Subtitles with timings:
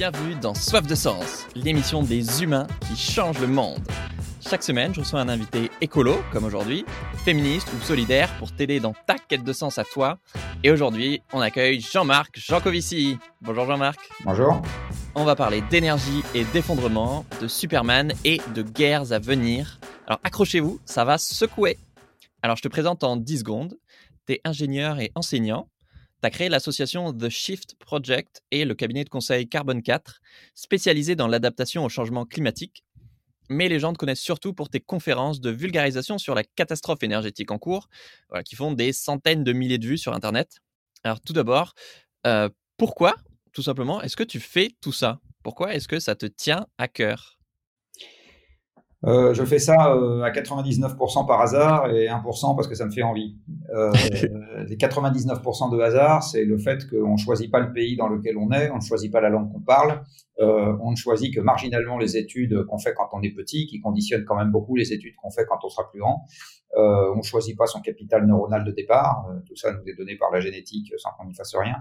[0.00, 3.86] bienvenue dans Soif de Sens, l'émission des humains qui changent le monde.
[4.40, 6.86] Chaque semaine, je reçois un invité écolo, comme aujourd'hui,
[7.22, 10.18] féministe ou solidaire pour t'aider dans ta quête de sens à toi.
[10.64, 13.18] Et aujourd'hui, on accueille Jean-Marc Jancovici.
[13.42, 14.00] Bonjour Jean-Marc.
[14.24, 14.62] Bonjour.
[15.14, 19.80] On va parler d'énergie et d'effondrement, de Superman et de guerres à venir.
[20.06, 21.76] Alors accrochez-vous, ça va secouer.
[22.40, 23.76] Alors je te présente en 10 secondes.
[24.24, 25.68] T'es ingénieur et enseignant.
[26.22, 30.20] Tu as créé l'association The Shift Project et le cabinet de conseil Carbone 4,
[30.54, 32.84] spécialisé dans l'adaptation au changement climatique.
[33.48, 37.50] Mais les gens te connaissent surtout pour tes conférences de vulgarisation sur la catastrophe énergétique
[37.50, 37.88] en cours,
[38.44, 40.60] qui font des centaines de milliers de vues sur Internet.
[41.02, 41.74] Alors tout d'abord,
[42.26, 43.16] euh, pourquoi,
[43.52, 45.20] tout simplement, est-ce que tu fais tout ça?
[45.42, 47.39] Pourquoi est-ce que ça te tient à cœur?
[49.06, 52.90] Euh, je fais ça euh, à 99% par hasard et 1% parce que ça me
[52.90, 53.38] fait envie.
[53.74, 53.90] Euh,
[54.68, 58.36] les 99% de hasard, c'est le fait qu'on ne choisit pas le pays dans lequel
[58.36, 60.02] on est, on ne choisit pas la langue qu'on parle,
[60.40, 63.80] euh, on ne choisit que marginalement les études qu'on fait quand on est petit, qui
[63.80, 66.26] conditionnent quand même beaucoup les études qu'on fait quand on sera plus grand.
[66.76, 70.30] on ne choisit pas son capital neuronal de départ, tout ça nous est donné par
[70.30, 71.76] la génétique sans qu'on n'y fasse rien.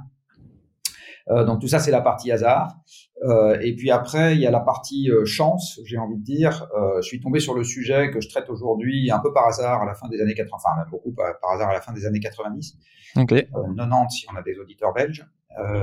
[1.29, 2.75] Euh, donc tout ça, c'est la partie hasard.
[3.23, 6.67] Euh, et puis après, il y a la partie euh, chance, j'ai envie de dire.
[7.01, 9.85] je suis tombé sur le sujet que je traite aujourd'hui un peu par hasard à
[9.85, 12.19] la fin des années 80, enfin même beaucoup par, hasard à la fin des années
[12.19, 12.77] 90.
[13.17, 13.47] Okay.
[13.51, 15.25] 90 si on a des auditeurs belges,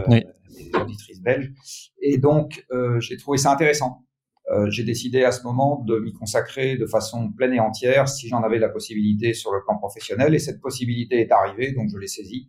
[0.09, 0.25] des
[0.81, 1.53] auditrices belges.
[2.01, 2.67] Et donc,
[2.99, 4.06] j'ai trouvé ça intéressant.
[4.69, 8.43] J'ai décidé à ce moment de m'y consacrer de façon pleine et entière si j'en
[8.43, 10.35] avais la possibilité sur le plan professionnel.
[10.35, 12.49] Et cette possibilité est arrivée, donc je l'ai saisie.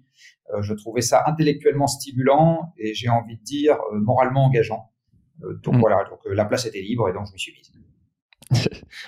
[0.53, 4.91] Euh, je trouvais ça intellectuellement stimulant et j'ai envie de dire euh, moralement engageant.
[5.43, 5.79] Euh, donc mm.
[5.79, 7.71] voilà, donc la place était libre et donc je me suis mise.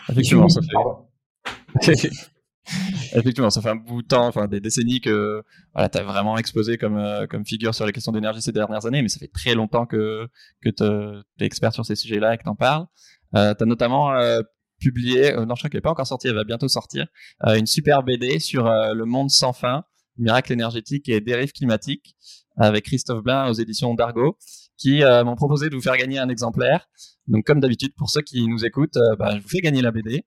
[0.10, 2.10] Effectivement, ça fait.
[3.14, 6.38] Effectivement, ça fait un bout de temps, enfin des décennies que voilà, tu as vraiment
[6.38, 9.56] exposé comme, comme figure sur les questions d'énergie ces dernières années, mais ça fait très
[9.56, 10.28] longtemps que,
[10.62, 12.86] que tu es expert sur ces sujets-là et que tu en parles.
[13.36, 14.14] Euh, tu as notamment
[14.80, 17.08] publié, non je crois qu'elle n'est pas encore sortie, elle va bientôt sortir,
[17.46, 19.84] une super BD sur le monde sans fin,
[20.18, 22.16] Miracle énergétique et dérive climatique
[22.58, 24.38] avec Christophe Blin aux éditions d'Argo
[24.78, 26.88] qui euh, m'ont proposé de vous faire gagner un exemplaire.
[27.28, 29.92] Donc comme d'habitude, pour ceux qui nous écoutent, euh, bah, je vous fais gagner la
[29.92, 30.24] BD.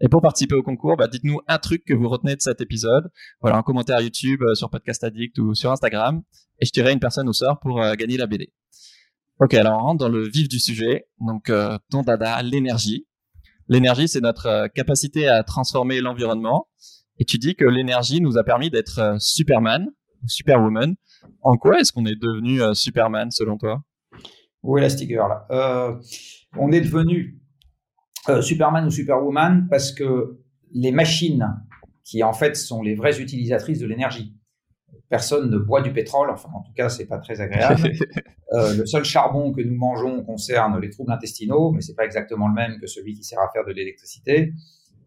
[0.00, 3.10] Et pour participer au concours, bah, dites-nous un truc que vous retenez de cet épisode.
[3.40, 6.22] Voilà, un commentaire YouTube, euh, sur Podcast Addict ou sur Instagram.
[6.60, 8.52] Et je tirerai une personne au sort pour gagner la BD.
[9.38, 11.06] Ok, alors on rentre dans le vif du sujet.
[11.20, 11.50] Donc,
[11.90, 13.06] ton dada, l'énergie.
[13.68, 16.68] L'énergie, c'est notre capacité à transformer l'environnement
[17.20, 19.90] et tu dis que l'énergie nous a permis d'être euh, Superman
[20.26, 20.96] Superwoman.
[21.42, 23.82] En quoi est-ce qu'on est devenu euh, Superman selon toi?
[24.62, 25.94] Où est la sticker euh,
[26.56, 27.39] On est devenu
[28.42, 30.38] Superman ou Superwoman parce que
[30.72, 31.46] les machines,
[32.04, 34.36] qui en fait sont les vraies utilisatrices de l'énergie,
[35.08, 37.90] personne ne boit du pétrole, enfin en tout cas c'est pas très agréable.
[38.52, 42.54] le seul charbon que nous mangeons concerne les troubles intestinaux, mais c'est pas exactement le
[42.54, 44.52] même que celui qui sert à faire de l'électricité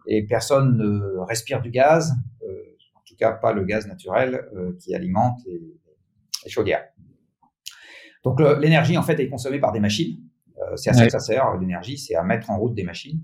[0.08, 2.14] et personne ne respire du gaz,
[2.44, 2.48] euh,
[2.96, 5.62] en tout cas pas le gaz naturel euh, qui alimente les,
[6.44, 6.86] les chaudières.
[8.24, 10.18] Donc l'énergie en fait est consommée par des machines.
[10.72, 11.58] Euh, c'est à ça que ça sert.
[11.58, 13.22] L'énergie, c'est à mettre en route des machines.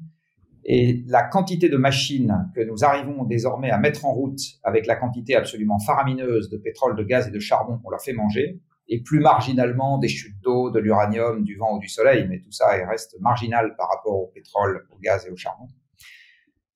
[0.66, 4.96] Et la quantité de machines que nous arrivons désormais à mettre en route avec la
[4.96, 9.02] quantité absolument faramineuse de pétrole, de gaz et de charbon qu'on leur fait manger, et
[9.02, 12.68] plus marginalement des chutes d'eau, de l'uranium, du vent ou du soleil, mais tout ça
[12.88, 15.68] reste marginal par rapport au pétrole, au gaz et au charbon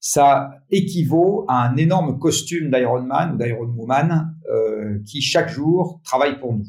[0.06, 6.02] ça équivaut à un énorme costume d'Iron Man ou d'Iron Woman euh, qui chaque jour
[6.04, 6.66] travaille pour nous.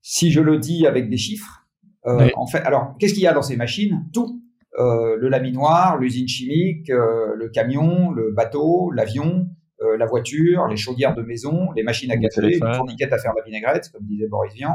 [0.00, 1.65] Si je le dis avec des chiffres,
[2.06, 4.04] euh, en fait, alors qu'est-ce qu'il y a dans ces machines?
[4.12, 4.42] Tout.
[4.78, 9.48] Euh, le laminoir, l'usine chimique, euh, le camion, le bateau, l'avion,
[9.82, 13.32] euh, la voiture, les chaudières de maison, les machines à café, les fourniquettes à faire
[13.36, 14.74] la vinaigrette, comme disait Boris Vian,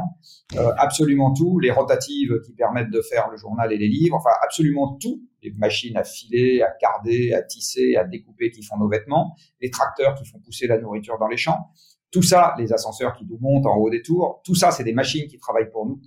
[0.56, 4.30] euh, absolument tout, les rotatives qui permettent de faire le journal et les livres, enfin
[4.44, 8.88] absolument tout, les machines à filer, à carder, à tisser, à découper qui font nos
[8.88, 11.70] vêtements, les tracteurs qui font pousser la nourriture dans les champs,
[12.12, 14.92] tout ça, les ascenseurs qui nous montent en haut des tours, tout ça, c'est des
[14.92, 16.00] machines qui travaillent pour nous.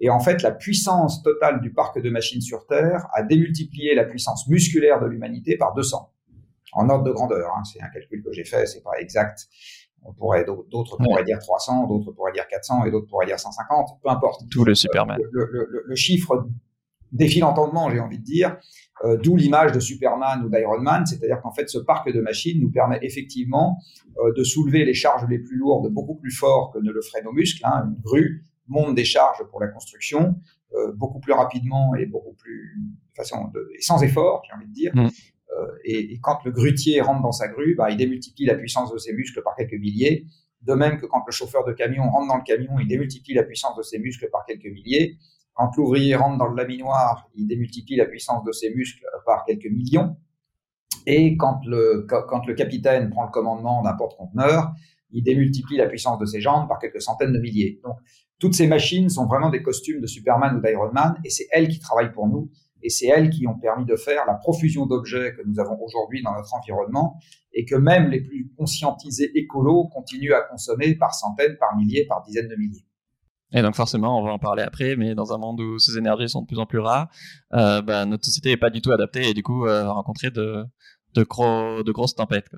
[0.00, 4.04] Et en fait, la puissance totale du parc de machines sur Terre a démultiplié la
[4.04, 6.10] puissance musculaire de l'humanité par 200
[6.72, 7.50] en ordre de grandeur.
[7.56, 7.62] Hein.
[7.64, 9.48] C'est un calcul que j'ai fait, c'est pas exact.
[10.02, 14.00] On pourrait d'autres pourraient dire 300, d'autres pourraient dire 400 et d'autres pourraient dire 150,
[14.02, 14.42] peu importe.
[14.50, 15.18] Tout le Superman.
[15.30, 16.46] Le, le, le, chiffre
[17.12, 18.56] défie l'entendement, j'ai envie de dire.
[19.04, 22.60] Euh, D'où l'image de Superman ou d'Iron Man, c'est-à-dire qu'en fait, ce parc de machines
[22.60, 23.78] nous permet effectivement
[24.18, 27.22] euh, de soulever les charges les plus lourdes beaucoup plus fort que ne le feraient
[27.22, 27.62] nos muscles.
[27.64, 27.84] Hein.
[27.86, 30.36] Une grue monte des charges pour la construction
[30.74, 34.68] euh, beaucoup plus rapidement et beaucoup plus de façon de, et sans effort, j'ai envie
[34.68, 34.92] de dire.
[34.94, 35.08] Mm.
[35.58, 38.92] Euh, et, et, quand le grutier rentre dans sa grue, bah, il démultiplie la puissance
[38.92, 40.26] de ses muscles par quelques milliers.
[40.62, 43.42] De même que quand le chauffeur de camion rentre dans le camion, il démultiplie la
[43.42, 45.16] puissance de ses muscles par quelques milliers.
[45.54, 49.66] Quand l'ouvrier rentre dans le laminoir, il démultiplie la puissance de ses muscles par quelques
[49.66, 50.16] millions.
[51.06, 54.72] Et quand le, quand le capitaine prend le commandement d'un porte-conteneur,
[55.10, 57.80] il démultiplie la puissance de ses jambes par quelques centaines de milliers.
[57.82, 57.96] Donc,
[58.40, 61.68] toutes ces machines sont vraiment des costumes de Superman ou d'Iron Man, et c'est elles
[61.68, 62.50] qui travaillent pour nous,
[62.82, 66.22] et c'est elles qui ont permis de faire la profusion d'objets que nous avons aujourd'hui
[66.22, 67.18] dans notre environnement,
[67.52, 72.22] et que même les plus conscientisés écolos continuent à consommer par centaines, par milliers, par
[72.22, 72.86] dizaines de milliers.
[73.52, 76.28] Et donc forcément, on va en parler après, mais dans un monde où ces énergies
[76.28, 77.08] sont de plus en plus rares,
[77.52, 80.64] euh, bah, notre société n'est pas du tout adaptée et du coup euh, rencontrer de,
[81.14, 82.50] de, gros, de grosses tempêtes.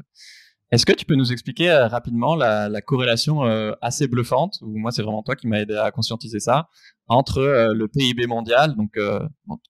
[0.72, 4.78] Est-ce que tu peux nous expliquer euh, rapidement la, la corrélation euh, assez bluffante, ou
[4.78, 6.68] moi c'est vraiment toi qui m'as aidé à conscientiser ça,
[7.08, 8.98] entre euh, le PIB mondial, donc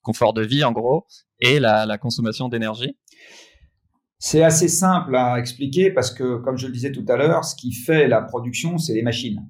[0.02, 1.04] confort de vie en gros,
[1.40, 2.96] et la, la consommation d'énergie?
[4.20, 7.56] C'est assez simple à expliquer parce que, comme je le disais tout à l'heure, ce
[7.56, 9.44] qui fait la production, c'est les machines.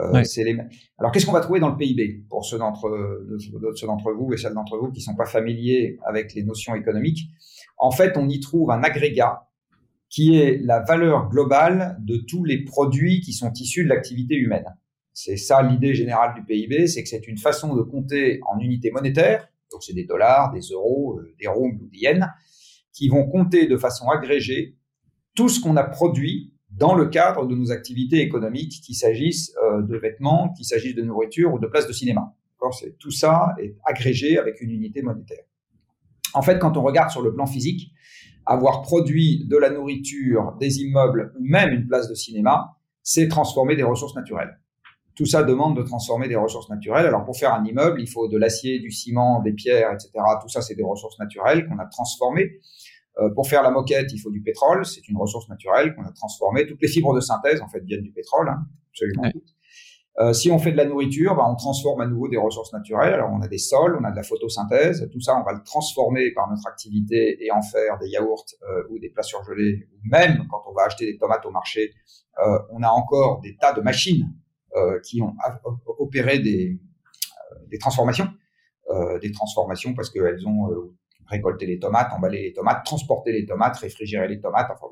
[0.00, 0.58] Euh, les...
[0.98, 4.76] Alors, qu'est-ce qu'on va trouver dans le PIB pour ceux d'entre vous et celles d'entre
[4.76, 7.28] vous qui sont pas familiers avec les notions économiques?
[7.76, 9.47] En fait, on y trouve un agrégat
[10.08, 14.66] qui est la valeur globale de tous les produits qui sont issus de l'activité humaine.
[15.12, 18.90] C'est ça l'idée générale du PIB, c'est que c'est une façon de compter en unités
[18.90, 22.24] monétaires, donc c'est des dollars, des euros, euh, des roubles ou des yens,
[22.92, 24.76] qui vont compter de façon agrégée
[25.34, 29.82] tout ce qu'on a produit dans le cadre de nos activités économiques, qu'il s'agisse euh,
[29.82, 32.34] de vêtements, qu'il s'agisse de nourriture ou de places de cinéma.
[32.98, 35.44] Tout ça est agrégé avec une unité monétaire.
[36.34, 37.92] En fait, quand on regarde sur le plan physique,
[38.46, 43.76] avoir produit de la nourriture, des immeubles ou même une place de cinéma, c'est transformer
[43.76, 44.58] des ressources naturelles.
[45.14, 47.06] Tout ça demande de transformer des ressources naturelles.
[47.06, 50.10] Alors pour faire un immeuble, il faut de l'acier, du ciment, des pierres, etc.
[50.40, 52.60] Tout ça, c'est des ressources naturelles qu'on a transformées.
[53.18, 56.12] Euh, pour faire la moquette, il faut du pétrole, c'est une ressource naturelle qu'on a
[56.12, 56.66] transformée.
[56.66, 59.56] Toutes les fibres de synthèse, en fait, viennent du pétrole, hein, absolument toutes.
[60.20, 63.14] Euh, si on fait de la nourriture, bah, on transforme à nouveau des ressources naturelles.
[63.14, 65.62] Alors on a des sols, on a de la photosynthèse, tout ça on va le
[65.62, 69.88] transformer par notre activité et en faire des yaourts euh, ou des plats surgelés.
[69.92, 71.94] Ou même quand on va acheter des tomates au marché,
[72.44, 74.26] euh, on a encore des tas de machines
[75.02, 75.34] qui ont
[75.98, 76.78] opéré des,
[77.80, 78.28] transformations,
[79.20, 80.68] des transformations parce qu'elles ont
[81.26, 84.86] récolté les tomates, emballé les tomates, transporté les tomates, réfrigéré les tomates, enfin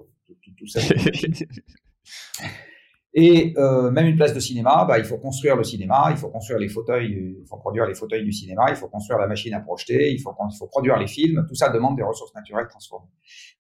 [0.59, 0.81] tout ça.
[3.19, 6.29] Et euh, même une place de cinéma, bah, il faut construire le cinéma, il faut
[6.29, 9.55] construire les fauteuils, il faut produire les fauteuils du cinéma, il faut construire la machine
[9.55, 11.47] à projeter, il faut, il faut produire les films.
[11.49, 13.09] Tout ça demande des ressources naturelles transformées.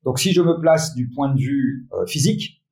[0.05, 2.63] Donc, si je me place du point de vue euh, physique,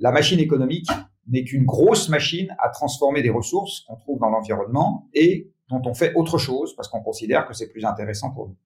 [0.00, 0.90] la machine économique
[1.28, 5.94] n'est qu'une grosse machine à transformer des ressources qu'on trouve dans l'environnement et dont on
[5.94, 8.56] fait autre chose parce qu'on considère que c'est plus intéressant pour nous.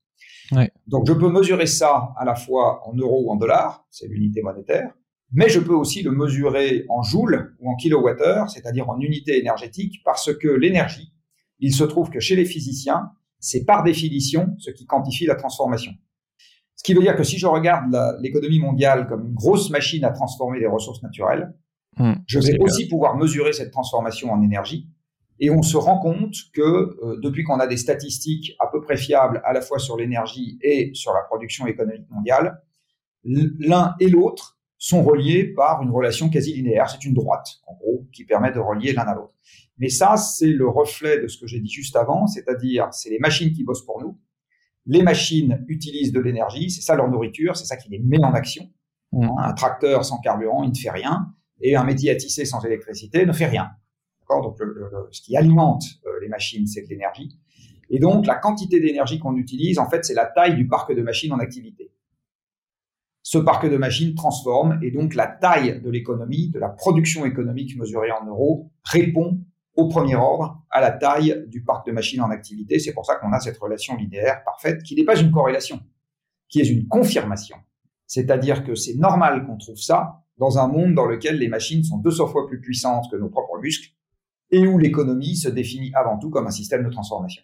[0.56, 0.70] Ouais.
[0.86, 4.40] Donc, je peux mesurer ça à la fois en euros ou en dollars, c'est l'unité
[4.40, 4.94] monétaire
[5.32, 10.02] mais je peux aussi le mesurer en joules ou en kilowattheures, c'est-à-dire en unités énergétiques,
[10.04, 11.12] parce que l'énergie,
[11.58, 15.92] il se trouve que chez les physiciens, c'est par définition ce qui quantifie la transformation.
[16.76, 20.10] Ce qui veut dire que si je regarde l'économie mondiale comme une grosse machine à
[20.10, 21.54] transformer des ressources naturelles,
[21.98, 24.88] hmm, je vais aussi pouvoir mesurer cette transformation en énergie.
[25.38, 28.96] Et on se rend compte que euh, depuis qu'on a des statistiques à peu près
[28.96, 32.62] fiables à la fois sur l'énergie et sur la production économique mondiale,
[33.24, 36.90] l'un et l'autre sont reliés par une relation quasi linéaire.
[36.90, 39.34] C'est une droite, en gros, qui permet de relier l'un à l'autre.
[39.78, 43.18] Mais ça, c'est le reflet de ce que j'ai dit juste avant, c'est-à-dire c'est les
[43.18, 44.18] machines qui bossent pour nous.
[44.86, 48.32] Les machines utilisent de l'énergie, c'est ça leur nourriture, c'est ça qui les met en
[48.32, 48.70] action.
[49.12, 49.28] Mmh.
[49.38, 53.26] Un tracteur sans carburant, il ne fait rien, et un métier à tisser sans électricité
[53.26, 53.70] ne fait rien.
[54.28, 54.58] Donc
[55.12, 57.38] ce qui alimente euh, les machines, c'est de l'énergie.
[57.90, 61.02] Et donc la quantité d'énergie qu'on utilise, en fait, c'est la taille du parc de
[61.02, 61.92] machines en activité
[63.28, 67.76] ce parc de machines transforme et donc la taille de l'économie, de la production économique
[67.76, 69.40] mesurée en euros, répond
[69.74, 72.78] au premier ordre à la taille du parc de machines en activité.
[72.78, 75.80] C'est pour ça qu'on a cette relation linéaire parfaite qui n'est pas une corrélation,
[76.48, 77.56] qui est une confirmation.
[78.06, 81.98] C'est-à-dire que c'est normal qu'on trouve ça dans un monde dans lequel les machines sont
[81.98, 83.90] 200 fois plus puissantes que nos propres muscles
[84.52, 87.42] et où l'économie se définit avant tout comme un système de transformation.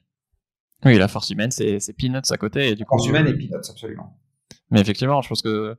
[0.84, 2.68] Oui, la force humaine, c'est peanuts à côté.
[2.68, 4.16] Et du force humaine et peanuts, absolument.
[4.72, 5.76] Mais effectivement, je pense que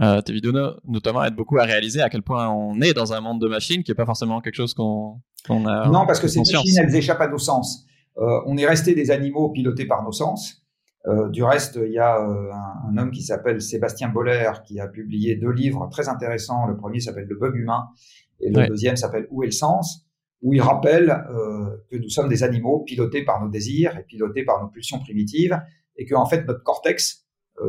[0.00, 0.52] euh, tes vidéos
[0.86, 3.82] notamment aident beaucoup à réaliser à quel point on est dans un monde de machines
[3.82, 5.88] qui n'est pas forcément quelque chose qu'on a.
[5.88, 7.84] Non, parce que ces machines, elles échappent à nos sens.
[8.16, 10.64] Euh, on est resté des animaux pilotés par nos sens.
[11.06, 14.80] Euh, du reste, il y a euh, un, un, homme qui s'appelle Sébastien Boller qui
[14.80, 16.66] a publié deux livres très intéressants.
[16.66, 17.88] Le premier s'appelle Le bug humain
[18.40, 20.04] et le deuxième s'appelle Où est le sens?
[20.42, 24.44] Où il rappelle euh, que nous sommes des animaux pilotés par nos désirs et pilotés
[24.44, 25.58] par nos pulsions primitives
[25.96, 27.26] et que en fait notre cortex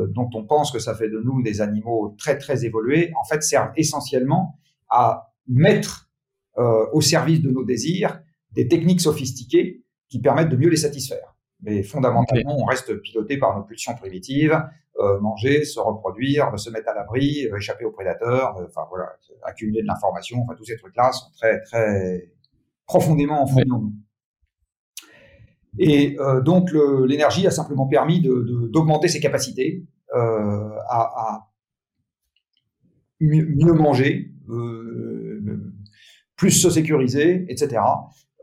[0.08, 3.42] dont on pense que ça fait de nous des animaux très très évolués, en fait
[3.42, 6.10] servent essentiellement à mettre
[6.56, 8.20] au service de nos désirs
[8.52, 11.36] des techniques sophistiquées qui permettent de mieux les satisfaire.
[11.62, 14.58] Mais fondamentalement, on reste piloté par nos pulsions primitives,
[14.98, 19.06] euh, manger, se reproduire, se mettre à l'abri, euh, échapper aux prédateurs, euh, enfin voilà,
[19.44, 22.30] accumuler de l'information, enfin tous ces trucs-là sont très très
[22.86, 23.92] profondément enfouis en nous.
[25.82, 26.70] Et donc
[27.06, 29.82] l'énergie a simplement permis d'augmenter ses capacités
[30.12, 31.48] à, à,
[33.20, 34.30] mieux manger,
[36.36, 37.80] plus se sécuriser, etc.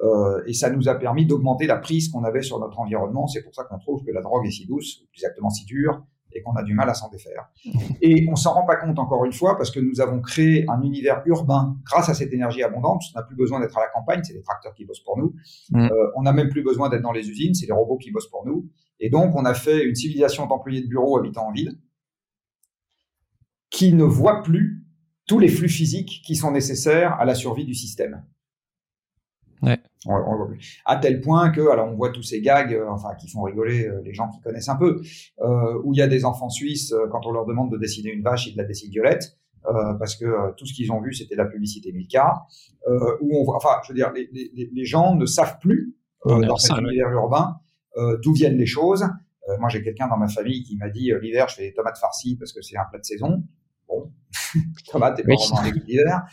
[0.02, 3.28] Euh, et ça nous a permis d'augmenter la prise qu'on avait sur notre environnement.
[3.28, 6.06] C'est pour ça qu'on trouve que la drogue est si douce, ou exactement si dure,
[6.38, 7.50] et qu'on a du mal à s'en défaire.
[8.02, 10.82] Et on s'en rend pas compte encore une fois parce que nous avons créé un
[10.82, 13.02] univers urbain grâce à cette énergie abondante.
[13.14, 15.34] On n'a plus besoin d'être à la campagne, c'est les tracteurs qui bossent pour nous.
[15.72, 15.86] Mm.
[15.86, 18.30] Euh, on n'a même plus besoin d'être dans les usines, c'est les robots qui bossent
[18.30, 18.70] pour nous.
[19.00, 21.80] Et donc on a fait une civilisation d'employés de bureau habitant en ville
[23.70, 24.86] qui ne voit plus
[25.28, 28.24] tous les flux physiques qui sont nécessaires à la survie du système.
[29.62, 29.80] Ouais.
[30.86, 33.88] À tel point que, alors on voit tous ces gags, euh, enfin qui font rigoler
[33.88, 35.02] euh, les gens qui connaissent un peu,
[35.42, 38.24] euh, où il y a des enfants suisses quand on leur demande de dessiner une
[38.24, 39.38] vache, ils de la dessinent violette.
[40.00, 42.46] parce que tout ce qu'ils ont vu, c'était la publicité Milka,
[43.22, 46.58] où on voit, enfin, je veux dire, les, les, les gens ne savent plus dans
[46.58, 47.60] cet univers urbain
[48.22, 49.06] d'où viennent les choses.
[49.60, 52.38] moi, j'ai quelqu'un dans ma famille qui m'a dit l'hiver, je fais des tomates farcies
[52.38, 53.44] parce que c'est un plat de saison.
[53.90, 54.12] Bon,
[54.92, 56.26] tomates, et pas vraiment l'hiver.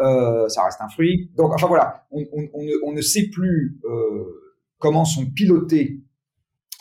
[0.00, 1.30] Euh, ça reste un fruit.
[1.36, 4.24] Donc, enfin voilà, on, ne, sait plus euh,
[4.78, 6.00] comment sont pilotées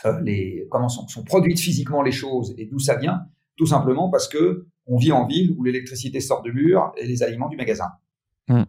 [0.05, 4.27] euh, les, comment sont, produites physiquement les choses et d'où ça vient, tout simplement parce
[4.27, 7.87] que on vit en ville où l'électricité sort du mur et les aliments du magasin.
[8.47, 8.63] Hmm.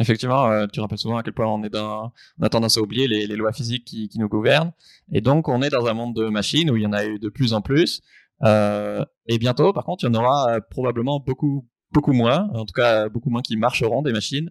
[0.00, 3.06] Effectivement, tu rappelles souvent à quel point on est dans, on a tendance à oublier
[3.06, 4.72] les, lois physiques qui, nous gouvernent,
[5.12, 7.18] et donc on est dans un monde de machines où il y en a eu
[7.18, 8.00] de plus en plus.
[8.42, 13.08] Et bientôt, par contre, il y en aura probablement beaucoup beaucoup moins, en tout cas
[13.08, 14.50] beaucoup moins qui marcheront des machines.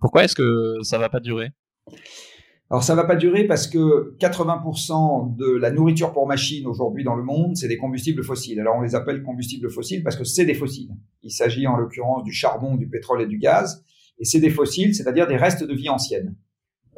[0.00, 1.50] Pourquoi est-ce que ça va pas durer?
[2.70, 7.16] Alors ça va pas durer parce que 80% de la nourriture pour machines aujourd'hui dans
[7.16, 8.60] le monde, c'est des combustibles fossiles.
[8.60, 10.94] Alors on les appelle combustibles fossiles parce que c'est des fossiles.
[11.22, 13.84] Il s'agit en l'occurrence du charbon, du pétrole et du gaz.
[14.18, 16.36] Et c'est des fossiles, c'est-à-dire des restes de vie ancienne.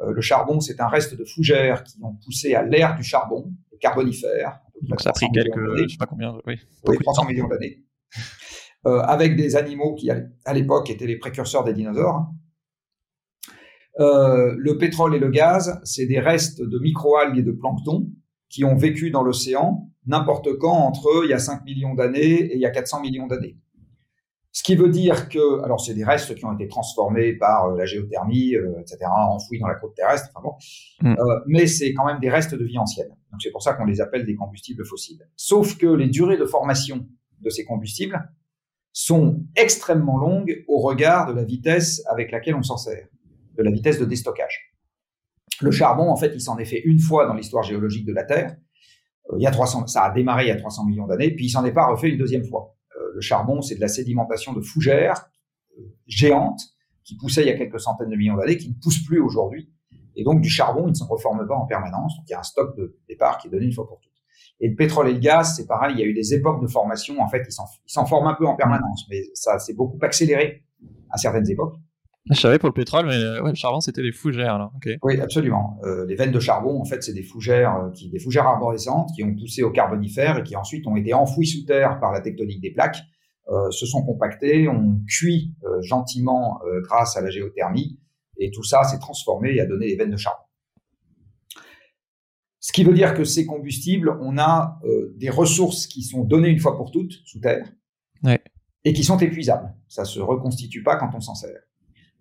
[0.01, 3.51] Euh, le charbon, c'est un reste de fougères qui ont poussé à l'ère du charbon,
[3.71, 4.59] le carbonifère.
[4.83, 6.59] Donc ça a pris quelques, je sais pas combien, oui.
[6.87, 7.83] oui 300 millions d'années.
[8.85, 12.27] Euh, avec des animaux qui, à l'époque, étaient les précurseurs des dinosaures.
[13.99, 18.09] Euh, le pétrole et le gaz, c'est des restes de microalgues et de plancton
[18.49, 22.55] qui ont vécu dans l'océan n'importe quand entre il y a 5 millions d'années et
[22.55, 23.57] il y a 400 millions d'années.
[24.51, 27.77] Ce qui veut dire que, alors c'est des restes qui ont été transformés par euh,
[27.77, 28.97] la géothermie, etc.,
[29.29, 31.15] enfouis dans la côte terrestre, enfin bon, mm.
[31.47, 33.09] mais c'est quand même des restes de vie ancienne.
[33.31, 35.25] Donc c'est pour ça qu'on les appelle des combustibles fossiles.
[35.37, 37.07] Sauf que les durées de formation
[37.39, 38.19] de ces combustibles
[38.93, 43.07] sont extrêmement longues au regard de la vitesse avec laquelle on s'en sert,
[43.57, 44.73] de la vitesse de déstockage.
[45.61, 48.23] Le charbon, en fait, il s'en est fait une fois dans l'histoire géologique de la
[48.23, 48.55] Terre.
[49.31, 51.45] Euh, il y a 300, ça a démarré il y a 300 millions d'années, puis
[51.45, 52.75] il s'en est pas refait une deuxième fois.
[52.97, 55.25] Euh, le charbon, c'est de la sédimentation de fougères
[55.77, 56.61] euh, géantes
[57.03, 59.71] qui poussaient il y a quelques centaines de millions d'années, qui ne poussent plus aujourd'hui.
[60.15, 62.15] Et donc, du charbon, il ne se reforme pas en permanence.
[62.15, 64.12] Donc, il y a un stock de départ qui est donné une fois pour toutes.
[64.59, 66.67] Et le pétrole et le gaz, c'est pareil, il y a eu des époques de
[66.67, 70.63] formation, en fait, ils s'en forment un peu en permanence, mais ça s'est beaucoup accéléré
[71.09, 71.75] à certaines époques.
[72.31, 74.71] Je savais pour le pétrole, mais ouais, le charbon, c'était des fougères, là.
[75.01, 75.77] Oui, absolument.
[75.83, 79.09] Euh, les veines de charbon, en fait, c'est des fougères, euh, qui, des fougères arborescentes
[79.13, 82.21] qui ont poussé au carbonifère et qui ensuite ont été enfouies sous terre par la
[82.21, 83.03] tectonique des plaques,
[83.49, 87.99] euh, se sont compactées, ont cuit euh, gentiment euh, grâce à la géothermie,
[88.37, 90.42] et tout ça s'est transformé et a donné les veines de charbon.
[92.63, 96.47] Ce qui veut dire que ces combustibles, on a euh, des ressources qui sont données
[96.47, 97.69] une fois pour toutes sous terre
[98.85, 99.75] et qui sont épuisables.
[99.89, 101.59] Ça se reconstitue pas quand on s'en sert.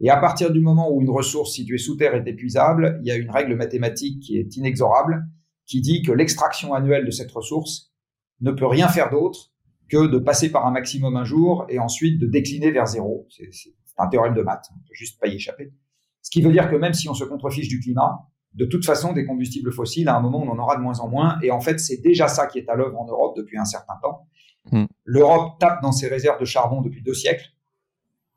[0.01, 3.13] Et à partir du moment où une ressource située sous terre est épuisable, il y
[3.13, 5.29] a une règle mathématique qui est inexorable,
[5.65, 7.93] qui dit que l'extraction annuelle de cette ressource
[8.41, 9.53] ne peut rien faire d'autre
[9.89, 13.29] que de passer par un maximum un jour et ensuite de décliner vers zéro.
[13.31, 15.73] C'est un théorème de maths, on peut juste pas y échapper.
[16.21, 19.13] Ce qui veut dire que même si on se contrefiche du climat, de toute façon,
[19.13, 21.39] des combustibles fossiles, à un moment, on en aura de moins en moins.
[21.43, 23.95] Et en fait, c'est déjà ça qui est à l'œuvre en Europe depuis un certain
[24.03, 24.27] temps.
[24.71, 24.85] Hmm.
[25.05, 27.47] L'Europe tape dans ses réserves de charbon depuis deux siècles.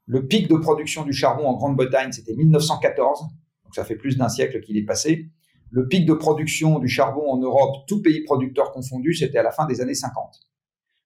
[0.06, 3.22] Le pic de production du charbon en Grande-Bretagne, c'était 1914.
[3.22, 5.30] Donc ça fait plus d'un siècle qu'il est passé.
[5.72, 9.52] Le pic de production du charbon en Europe, tout pays producteur confondu, c'était à la
[9.52, 10.40] fin des années 50.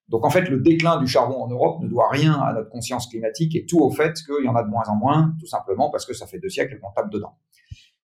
[0.09, 3.07] Donc en fait, le déclin du charbon en Europe ne doit rien à notre conscience
[3.07, 5.89] climatique et tout au fait qu'il y en a de moins en moins, tout simplement
[5.89, 7.37] parce que ça fait deux siècles qu'on tape dedans.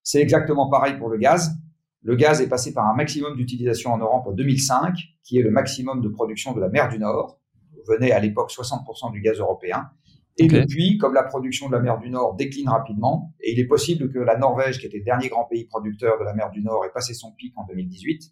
[0.05, 1.57] C'est exactement pareil pour le gaz.
[2.03, 5.50] Le gaz est passé par un maximum d'utilisation en Europe en 2005, qui est le
[5.50, 7.41] maximum de production de la mer du Nord.
[7.88, 9.89] Venait à l'époque 60% du gaz européen.
[10.38, 13.65] Et depuis, comme la production de la mer du Nord décline rapidement, et il est
[13.65, 16.62] possible que la Norvège, qui était le dernier grand pays producteur de la mer du
[16.62, 18.31] Nord, ait passé son pic en 2018,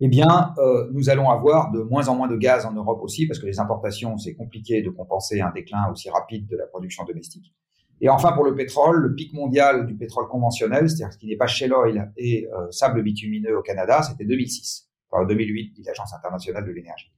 [0.00, 3.28] eh bien, euh, nous allons avoir de moins en moins de gaz en Europe aussi,
[3.28, 7.04] parce que les importations, c'est compliqué de compenser un déclin aussi rapide de la production
[7.04, 7.54] domestique.
[8.00, 11.36] Et enfin, pour le pétrole, le pic mondial du pétrole conventionnel, c'est-à-dire ce qui n'est
[11.36, 16.14] pas shale oil et euh, sable bitumineux au Canada, c'était 2006, enfin 2008, dit l'Agence
[16.14, 17.12] internationale de l'énergie.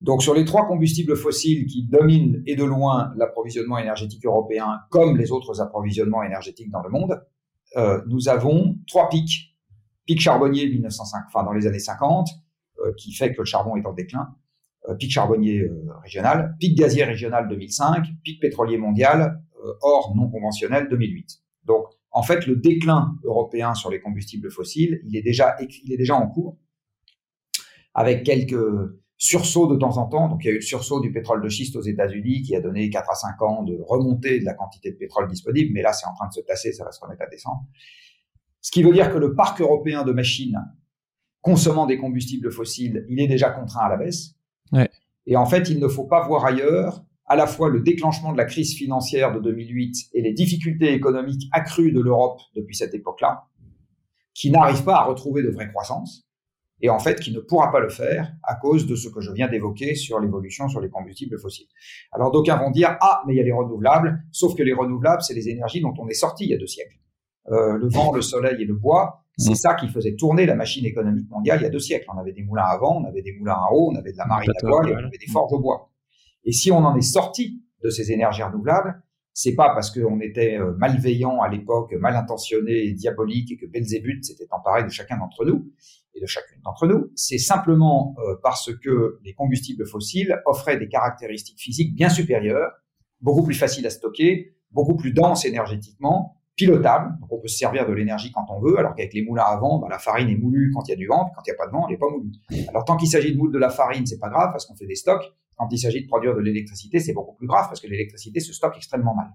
[0.00, 5.16] Donc sur les trois combustibles fossiles qui dominent et de loin l'approvisionnement énergétique européen, comme
[5.16, 7.22] les autres approvisionnements énergétiques dans le monde,
[7.76, 9.56] euh, nous avons trois pics.
[10.04, 12.28] Pic charbonnier 1905, enfin dans les années 50,
[12.78, 14.34] euh, qui fait que le charbon est en déclin.
[15.00, 15.68] Pic charbonnier
[16.00, 19.42] régional, pic gazier régional 2005, pic pétrolier mondial
[19.80, 21.40] hors non conventionnel 2008.
[21.64, 25.96] Donc en fait le déclin européen sur les combustibles fossiles, il est déjà il est
[25.96, 26.56] déjà en cours
[27.94, 28.56] avec quelques
[29.18, 30.28] sursaut de temps en temps.
[30.28, 32.60] Donc, il y a eu le sursaut du pétrole de schiste aux États-Unis qui a
[32.60, 35.72] donné 4 à 5 ans de remontée de la quantité de pétrole disponible.
[35.72, 37.64] Mais là, c'est en train de se tasser, ça va se remettre à descendre.
[38.60, 40.60] Ce qui veut dire que le parc européen de machines
[41.40, 44.34] consommant des combustibles fossiles, il est déjà contraint à la baisse.
[44.72, 44.90] Ouais.
[45.26, 48.38] Et en fait, il ne faut pas voir ailleurs à la fois le déclenchement de
[48.38, 53.48] la crise financière de 2008 et les difficultés économiques accrues de l'Europe depuis cette époque-là,
[54.34, 56.26] qui n'arrivent pas à retrouver de vraie croissance
[56.82, 59.32] et en fait qui ne pourra pas le faire à cause de ce que je
[59.32, 61.68] viens d'évoquer sur l'évolution sur les combustibles fossiles.
[62.12, 65.22] Alors d'aucuns vont dire ah mais il y a les renouvelables, sauf que les renouvelables
[65.22, 66.98] c'est les énergies dont on est sorti il y a deux siècles.
[67.48, 70.84] Euh, le vent, le soleil et le bois, c'est ça qui faisait tourner la machine
[70.84, 72.06] économique mondiale il y a deux siècles.
[72.12, 74.18] On avait des moulins à vent, on avait des moulins à eau, on avait de
[74.18, 75.90] la marine à voile et on avait des forges au bois.
[76.46, 79.02] Et si on en est sorti de ces énergies renouvelables,
[79.34, 83.66] c'est pas parce qu'on était euh, malveillant à l'époque, mal intentionné et diabolique et que
[83.66, 85.70] Belzébuth s'était emparé de chacun d'entre nous
[86.14, 87.10] et de chacune d'entre nous.
[87.16, 92.70] C'est simplement euh, parce que les combustibles fossiles offraient des caractéristiques physiques bien supérieures,
[93.20, 97.18] beaucoup plus faciles à stocker, beaucoup plus denses énergétiquement, pilotables.
[97.20, 99.58] Donc on peut se servir de l'énergie quand on veut, alors qu'avec les moulins à
[99.58, 101.50] vent, bah, la farine est moulue quand il y a du vent, puis quand il
[101.50, 102.32] n'y a pas de vent, elle n'est pas moulue.
[102.68, 104.86] Alors tant qu'il s'agit de moudre de la farine, c'est pas grave parce qu'on fait
[104.86, 105.24] des stocks.
[105.56, 108.52] Quand il s'agit de produire de l'électricité, c'est beaucoup plus grave parce que l'électricité se
[108.52, 109.28] stocke extrêmement mal.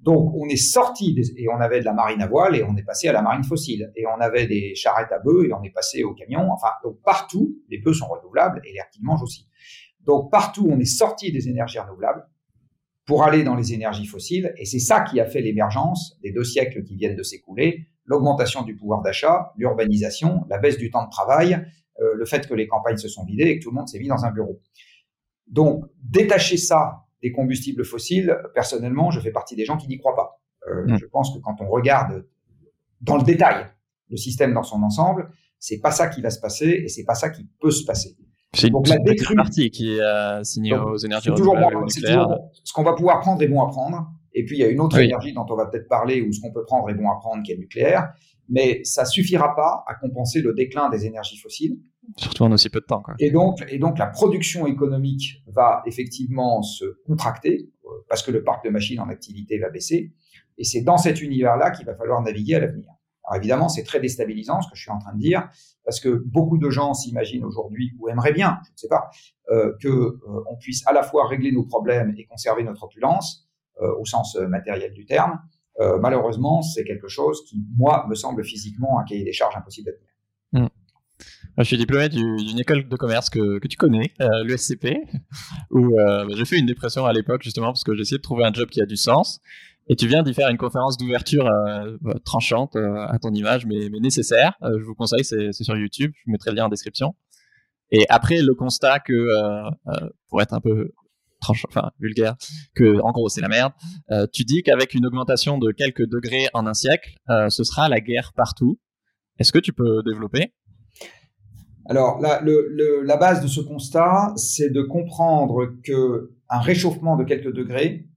[0.00, 2.82] Donc, on est sorti et on avait de la marine à voile et on est
[2.82, 3.92] passé à la marine fossile.
[3.96, 6.50] Et on avait des charrettes à bœufs et on est passé aux camions.
[6.52, 9.48] Enfin, donc partout, les bœufs sont renouvelables et les reptiles mangent aussi.
[10.04, 12.26] Donc, partout, on est sorti des énergies renouvelables
[13.06, 14.52] pour aller dans les énergies fossiles.
[14.58, 18.62] Et c'est ça qui a fait l'émergence des deux siècles qui viennent de s'écouler, l'augmentation
[18.62, 21.54] du pouvoir d'achat, l'urbanisation, la baisse du temps de travail,
[22.00, 23.98] euh, le fait que les campagnes se sont vidées et que tout le monde s'est
[23.98, 24.60] mis dans un bureau.
[25.46, 30.16] Donc, détacher ça des combustibles fossiles, personnellement, je fais partie des gens qui n'y croient
[30.16, 30.40] pas.
[30.68, 30.98] Euh, mm.
[30.98, 32.26] Je pense que quand on regarde
[33.00, 33.66] dans le détail
[34.10, 37.14] le système dans son ensemble, c'est pas ça qui va se passer et c'est pas
[37.14, 38.16] ça qui peut se passer.
[38.52, 42.28] C'est Donc la décrue partie qui est signée aux énergies renouvelables nucléaires.
[42.62, 44.10] ce qu'on va pouvoir prendre est bon à prendre.
[44.32, 46.40] Et puis il y a une autre énergie dont on va peut-être parler ou ce
[46.40, 48.12] qu'on peut prendre est bon à prendre qui est le nucléaire.
[48.48, 51.78] Mais ça suffira pas à compenser le déclin des énergies fossiles.
[52.16, 53.02] Surtout en aussi peu de temps.
[53.02, 53.14] Quoi.
[53.18, 58.42] Et donc, et donc la production économique va effectivement se contracter euh, parce que le
[58.42, 60.12] parc de machines en activité va baisser.
[60.58, 62.88] Et c'est dans cet univers-là qu'il va falloir naviguer à l'avenir.
[63.26, 65.48] Alors évidemment, c'est très déstabilisant ce que je suis en train de dire,
[65.84, 69.10] parce que beaucoup de gens s'imaginent aujourd'hui ou aimeraient bien, je ne sais pas,
[69.50, 73.48] euh, que euh, on puisse à la fois régler nos problèmes et conserver notre opulence
[73.82, 75.40] euh, au sens euh, matériel du terme.
[76.00, 79.92] malheureusement, c'est quelque chose qui, moi, me semble physiquement un cahier des charges impossible à
[79.92, 80.08] tenir.
[81.58, 84.98] Je suis diplômé d'une école de commerce que, que tu connais, euh, l'ESCP,
[85.70, 88.52] où euh, j'ai fait une dépression à l'époque justement parce que j'essayais de trouver un
[88.52, 89.40] job qui a du sens.
[89.88, 94.00] Et tu viens d'y faire une conférence d'ouverture euh, tranchante à ton image, mais, mais
[94.00, 94.54] nécessaire.
[94.60, 96.12] je vous conseille, c'est sur YouTube.
[96.16, 97.14] Je vous mettrai le lien en description.
[97.92, 99.28] Et après le constat que,
[100.28, 100.90] pour être un peu
[101.40, 102.34] tranchant, enfin vulgaire,
[102.74, 103.72] que en gros c'est la merde.
[104.32, 108.32] tu dis qu'avec une augmentation de quelques degrés en un siècle, ce sera la guerre
[108.34, 108.80] partout.
[109.38, 110.52] Est-ce que tu peux développer?
[111.88, 118.08] Alors, la, base de ce constat, c'est de comprendre que un réchauffement de quelques degrés,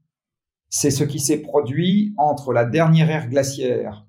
[0.69, 4.08] c'est ce qui s'est produit entre la dernière ère glaciaire,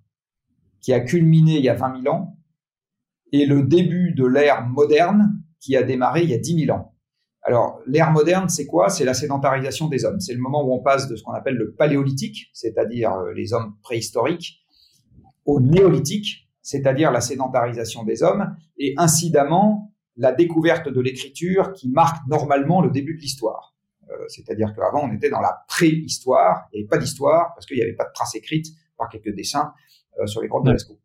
[0.81, 2.39] qui a culminé il y a 20 000 ans,
[3.33, 6.95] et le début de l'ère moderne, qui a démarré il y a 10 000 ans.
[7.43, 8.89] Alors, l'ère moderne, c'est quoi?
[8.89, 10.21] C'est la sédentarisation des hommes.
[10.21, 13.53] C'est le moment où on passe de ce qu'on appelle le paléolithique, c'est-à-dire euh, les
[13.53, 14.63] hommes préhistoriques,
[15.47, 22.25] au néolithique, c'est-à-dire la sédentarisation des hommes, et incidemment la découverte de l'écriture qui marque
[22.29, 23.75] normalement le début de l'histoire.
[24.09, 27.77] Euh, c'est-à-dire qu'avant, on était dans la préhistoire, il n'y avait pas d'histoire, parce qu'il
[27.77, 29.73] n'y avait pas de traces écrites, par quelques dessins
[30.21, 31.01] euh, sur les grottes de Lascaux.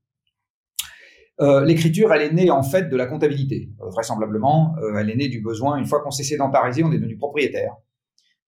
[1.41, 4.75] Euh, l'écriture, elle est née en fait de la comptabilité, vraisemblablement.
[4.99, 7.73] elle est née du besoin, une fois qu'on s'est sédentarisé, on est devenu propriétaire.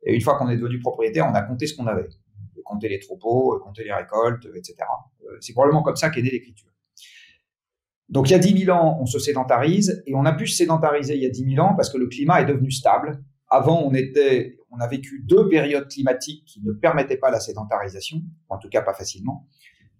[0.05, 2.07] Et une fois qu'on est devenu propriétaire, on a compté ce qu'on avait.
[2.63, 4.75] Compter les troupeaux, compter les récoltes, etc.
[5.39, 6.69] C'est probablement comme ça qu'est née l'écriture.
[8.09, 10.55] Donc il y a 10 000 ans, on se sédentarise et on a pu se
[10.55, 13.21] sédentariser il y a 10 000 ans parce que le climat est devenu stable.
[13.49, 18.21] Avant, on était, on a vécu deux périodes climatiques qui ne permettaient pas la sédentarisation,
[18.49, 19.45] en tout cas pas facilement.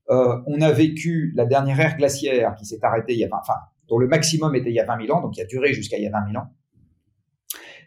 [0.09, 3.37] Euh, on a vécu la dernière ère glaciaire qui s'est arrêtée il y a 20,
[3.41, 3.55] enfin,
[3.89, 5.97] dont le maximum était il y a 20 000 ans, donc qui a duré jusqu'à
[5.97, 6.47] il y a 20 000 ans.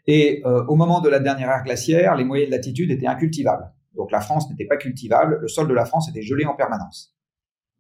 [0.07, 3.73] Et euh, au moment de la dernière ère glaciaire, les moyennes latitudes étaient incultivables.
[3.95, 7.15] Donc la France n'était pas cultivable, le sol de la France était gelé en permanence.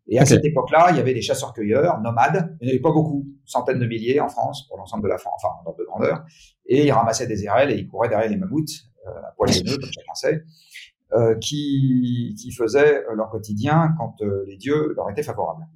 [0.09, 2.57] Et à cette époque-là, il y avait des chasseurs-cueilleurs nomades.
[2.61, 5.19] Il n'y en avait pas beaucoup, centaines de milliers en France pour l'ensemble de la
[5.19, 6.25] France, enfin en ordre de grandeur.
[6.67, 9.93] Et ils ramassaient des érelles et ils couraient derrière les mammouths, euh, à poil comme
[9.93, 10.43] chacun sait,
[11.13, 15.67] euh, qui, qui faisaient leur quotidien quand euh, les dieux leur étaient favorables.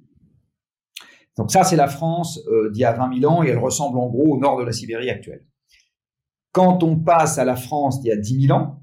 [1.37, 3.99] Donc ça, c'est la France euh, d'il y a 20 000 ans et elle ressemble
[3.99, 5.45] en gros au nord de la Sibérie actuelle.
[6.53, 8.81] Quand on passe à la France d'il y a 10 000 ans,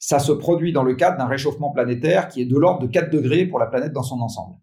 [0.00, 3.10] ça se produit dans le cadre d'un réchauffement planétaire qui est de l'ordre de 4
[3.10, 4.56] degrés pour la planète dans son ensemble.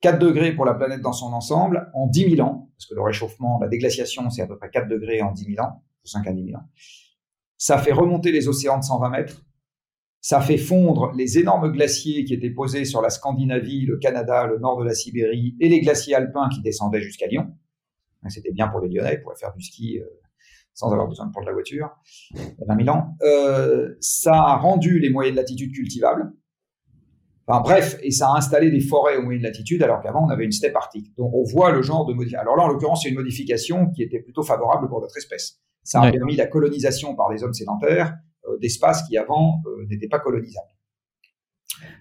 [0.00, 3.02] 4 degrés pour la planète dans son ensemble en 10 000 ans, parce que le
[3.02, 6.32] réchauffement, la déglaciation, c'est à peu près 4 degrés en 10 000 ans, 5 à
[6.32, 6.64] 10 000 ans.
[7.56, 9.44] Ça fait remonter les océans de 120 mètres.
[10.20, 14.58] Ça fait fondre les énormes glaciers qui étaient posés sur la Scandinavie, le Canada, le
[14.58, 17.54] nord de la Sibérie et les glaciers alpins qui descendaient jusqu'à Lyon.
[18.28, 20.04] C'était bien pour les Lyonnais, ils pourraient faire du ski euh,
[20.78, 21.90] sans avoir besoin de prendre la voiture,
[22.30, 26.32] il y a 20 000 ans, euh, ça a rendu les moyennes latitudes cultivables.
[27.48, 30.44] Enfin bref, et ça a installé des forêts aux moyennes latitudes alors qu'avant on avait
[30.44, 31.16] une steppe arctique.
[31.16, 32.40] Donc on voit le genre de modification.
[32.40, 35.58] Alors là en l'occurrence c'est une modification qui était plutôt favorable pour notre espèce.
[35.82, 38.14] Ça a permis la colonisation par les hommes sédentaires
[38.46, 40.68] euh, d'espaces qui avant euh, n'étaient pas colonisables.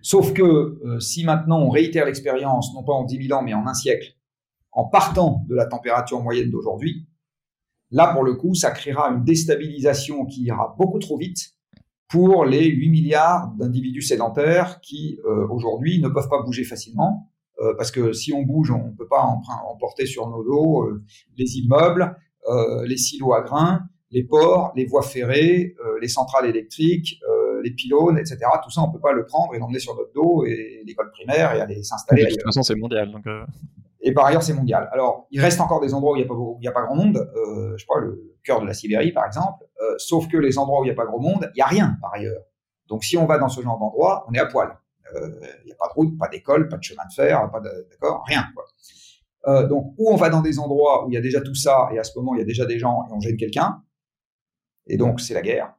[0.03, 3.55] Sauf que euh, si maintenant on réitère l'expérience, non pas en 10 000 ans mais
[3.55, 4.13] en un siècle,
[4.71, 7.06] en partant de la température moyenne d'aujourd'hui,
[7.91, 11.53] Là, pour le coup, ça créera une déstabilisation qui ira beaucoup trop vite
[12.09, 17.29] pour les 8 milliards d'individus sédentaires qui, euh, aujourd'hui, ne peuvent pas bouger facilement.
[17.59, 21.03] Euh, parce que si on bouge, on ne peut pas emporter sur nos dos euh,
[21.37, 22.15] les immeubles,
[22.85, 27.19] les silos à grains, les ports, les voies ferrées, les centrales électriques,
[27.61, 28.37] les pylônes, etc.
[28.63, 31.11] Tout ça, on ne peut pas le prendre et l'emmener sur notre dos et l'école
[31.11, 32.23] primaire et aller s'installer.
[32.23, 33.11] De toute façon, c'est mondial.
[33.11, 33.25] Donc
[34.07, 34.87] et par ailleurs, c'est mondial.
[34.93, 36.25] Alors, il reste encore des endroits où il
[36.61, 37.29] n'y a, pas, a pas grand monde.
[37.35, 39.65] Euh, je crois le cœur de la Sibérie, par exemple.
[39.81, 41.65] Euh, sauf que les endroits où il n'y a pas grand monde, il n'y a
[41.65, 42.41] rien par ailleurs.
[42.87, 44.77] Donc, si on va dans ce genre d'endroit, on est à poil.
[45.13, 45.29] Euh,
[45.63, 48.23] il n'y a pas de route, pas d'école, pas de chemin de fer, pas d'accord,
[48.25, 48.45] rien.
[48.55, 49.63] Quoi.
[49.63, 51.99] Donc, ou on va dans des endroits où il y a déjà tout ça, et
[51.99, 53.81] à ce moment, il y a déjà des gens et on gêne quelqu'un,
[54.85, 55.73] et donc c'est la guerre.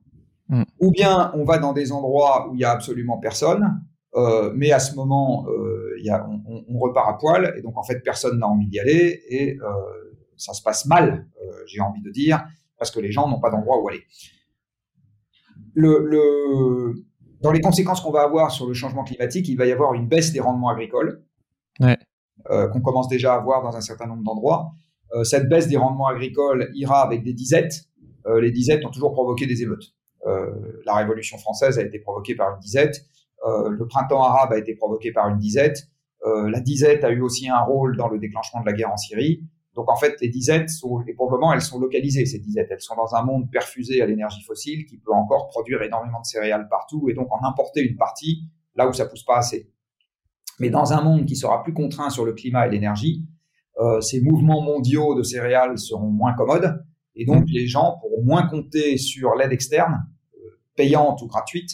[0.48, 0.62] Mm.
[0.80, 3.82] Ou bien on va dans des endroits où il y a absolument personne,
[4.18, 7.78] euh, mais à ce moment, euh, y a, on, on, repart à poil, et donc
[7.78, 9.68] en fait, personne n'a envie d'y aller, et euh,
[10.36, 11.26] ça se passe mal,
[11.66, 12.44] j'ai envie de dire,
[12.78, 14.02] parce que les gens n'ont pas d'endroit où aller.
[15.74, 16.94] Le, le,
[17.40, 20.08] dans les conséquences qu'on va avoir sur le changement climatique, il va y avoir une
[20.08, 21.22] baisse des rendements agricoles,
[21.80, 21.96] ouais.
[22.44, 24.70] Qu'on commence déjà à voir dans un certain nombre d'endroits.
[25.24, 27.84] cette baisse des rendements agricoles ira avec des disettes.
[28.40, 29.94] les disettes ont toujours provoqué des émeutes.
[30.24, 33.04] la Révolution française a été provoquée par une disette.
[33.46, 35.88] Euh, le printemps arabe a été provoqué par une disette.
[36.26, 38.96] Euh, la disette a eu aussi un rôle dans le déclenchement de la guerre en
[38.96, 39.44] Syrie.
[39.74, 42.68] Donc en fait, les disettes sont, et pour le moment, elles sont localisées, ces disettes.
[42.70, 46.26] Elles sont dans un monde perfusé à l'énergie fossile qui peut encore produire énormément de
[46.26, 48.42] céréales partout et donc en importer une partie
[48.74, 49.70] là où ça pousse pas assez.
[50.58, 53.24] Mais dans un monde qui sera plus contraint sur le climat et l'énergie,
[53.78, 57.52] euh, ces mouvements mondiaux de céréales seront moins commodes et donc mmh.
[57.52, 61.70] les gens pourront moins compter sur l'aide externe, euh, payante ou gratuite,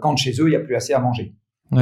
[0.00, 1.34] quand chez eux, il n'y a plus assez à manger.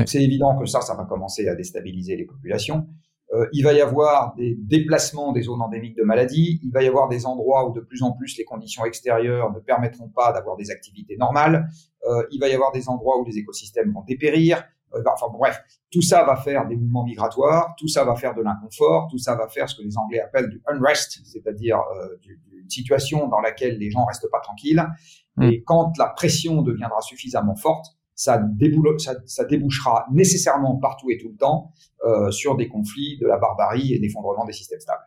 [0.07, 2.87] C'est évident que ça, ça va commencer à déstabiliser les populations.
[3.35, 6.61] Euh, il va y avoir des déplacements des zones endémiques de maladies.
[6.63, 9.59] Il va y avoir des endroits où de plus en plus les conditions extérieures ne
[9.59, 11.69] permettront pas d'avoir des activités normales.
[12.09, 14.63] Euh, il va y avoir des endroits où les écosystèmes vont dépérir.
[14.95, 18.43] Euh, enfin bref, tout ça va faire des mouvements migratoires, tout ça va faire de
[18.43, 22.17] l'inconfort, tout ça va faire ce que les Anglais appellent du unrest, c'est-à-dire euh,
[22.53, 24.87] une situation dans laquelle les gens restent pas tranquilles.
[25.37, 25.43] Mm.
[25.45, 28.43] Et quand la pression deviendra suffisamment forte, ça,
[29.27, 31.73] ça, débouchera nécessairement partout et tout le temps
[32.05, 35.05] euh, sur des conflits, de la barbarie et l'effondrement des systèmes stables.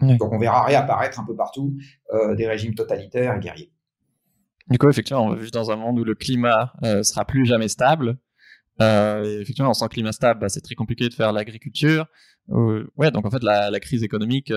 [0.00, 1.76] Donc on verra réapparaître un peu partout
[2.12, 3.72] euh, des régimes totalitaires et guerriers.
[4.68, 7.68] Du coup, effectivement, on vit dans un monde où le climat euh, sera plus jamais
[7.68, 8.18] stable.
[8.80, 12.06] Euh, effectivement, sans climat stable, bah, c'est très compliqué de faire l'agriculture.
[12.48, 14.52] ouais, donc en fait, la, la crise économique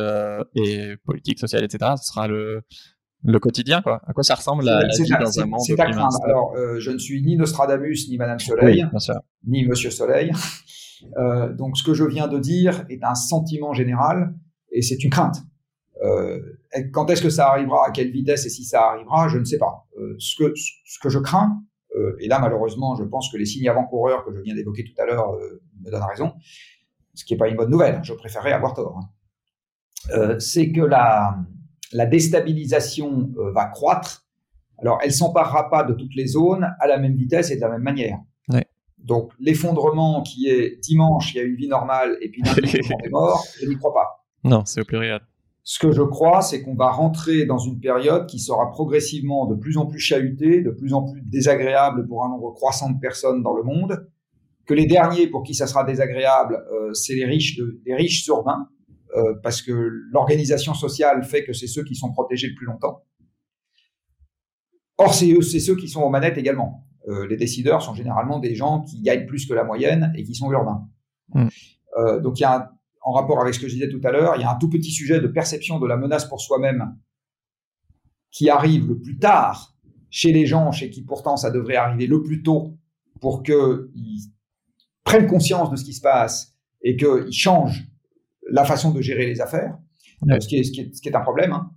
[0.55, 2.61] et politique, sociale, etc., ce sera le,
[3.23, 4.01] le quotidien, quoi.
[4.07, 6.17] À quoi ça ressemble la, vie dans un monde C'est à craindre.
[6.23, 8.85] Alors, euh, je ne suis ni Nostradamus, ni Madame Soleil,
[9.45, 10.31] ni Monsieur Soleil.
[11.17, 14.35] Euh, donc, ce que je viens de dire est un sentiment général
[14.71, 15.37] et c'est une crainte.
[16.03, 16.39] Euh,
[16.93, 18.45] quand est-ce que ça arrivera, à quelle vitesse?
[18.45, 19.87] Et si ça arrivera, je ne sais pas.
[20.17, 21.61] Ce, que, ce que je crains,
[22.19, 25.05] et là malheureusement je pense que les signes avant-coureurs que je viens d'évoquer tout à
[25.05, 25.37] l'heure
[25.83, 26.33] me donnent raison,
[27.13, 28.99] ce qui n'est pas une bonne nouvelle, je préférerais avoir tort,
[30.09, 30.39] hein.
[30.39, 31.35] c'est que la,
[31.93, 34.25] la déstabilisation va croître.
[34.79, 37.69] Alors elle s'emparera pas de toutes les zones à la même vitesse et de la
[37.69, 38.17] même manière.
[39.03, 43.09] Donc l'effondrement qui est dimanche, il y a une vie normale et puis lundi, est
[43.09, 44.25] mort, je n'y crois pas.
[44.43, 45.21] Non, c'est au pluriel.
[45.63, 49.55] Ce que je crois, c'est qu'on va rentrer dans une période qui sera progressivement de
[49.55, 53.43] plus en plus chahutée, de plus en plus désagréable pour un nombre croissant de personnes
[53.43, 54.07] dans le monde,
[54.65, 58.25] que les derniers pour qui ça sera désagréable, euh, c'est les riches, de, les riches
[58.27, 58.67] urbains,
[59.15, 59.71] euh, parce que
[60.11, 63.03] l'organisation sociale fait que c'est ceux qui sont protégés le plus longtemps.
[64.97, 66.87] Or, c'est ceux qui sont aux manettes également.
[67.07, 70.35] Euh, les décideurs sont généralement des gens qui gagnent plus que la moyenne et qui
[70.35, 70.87] sont urbains.
[71.97, 72.69] Euh, donc il y a un,
[73.01, 74.69] en rapport avec ce que je disais tout à l'heure, il y a un tout
[74.69, 76.95] petit sujet de perception de la menace pour soi-même
[78.29, 79.75] qui arrive le plus tard
[80.09, 82.77] chez les gens, chez qui pourtant ça devrait arriver le plus tôt
[83.19, 83.89] pour qu'ils
[85.03, 87.90] prennent conscience de ce qui se passe et qu'ils changent
[88.51, 89.77] la façon de gérer les affaires,
[90.39, 91.53] ce, qui est, ce, qui est, ce, qui est, un problème.
[91.53, 91.71] Hein.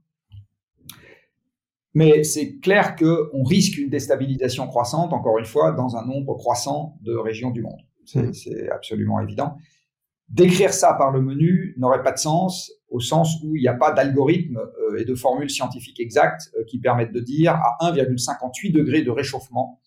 [1.94, 6.98] Mais c'est clair qu'on risque une déstabilisation croissante, encore une fois, dans un nombre croissant
[7.02, 7.80] de régions du monde.
[8.04, 8.70] C'est mmh.
[8.72, 9.56] absolument évident.
[10.28, 13.74] Décrire ça par le menu n'aurait pas de sens au sens où il n'y a
[13.74, 18.72] pas d'algorithme euh, et de formule scientifique exacte euh, qui permettent de dire à 1,58
[18.72, 19.80] degrés de réchauffement,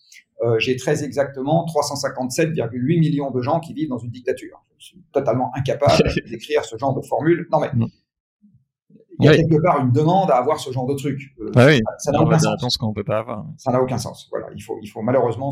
[0.44, 4.64] euh, j'ai très exactement 357,8 millions de gens qui vivent dans une dictature.
[4.78, 7.48] Suis totalement incapable d'écrire ce genre de formule.
[7.52, 7.72] Non mais
[9.20, 11.20] il y a quelque part une demande à avoir ce genre de truc.
[11.40, 11.82] oui.
[11.98, 12.78] Ça n'a aucun sens.
[12.78, 13.46] qu'on peut pas avoir.
[13.58, 14.28] Ça n'a aucun sens.
[14.30, 15.52] Voilà, il faut, il faut malheureusement.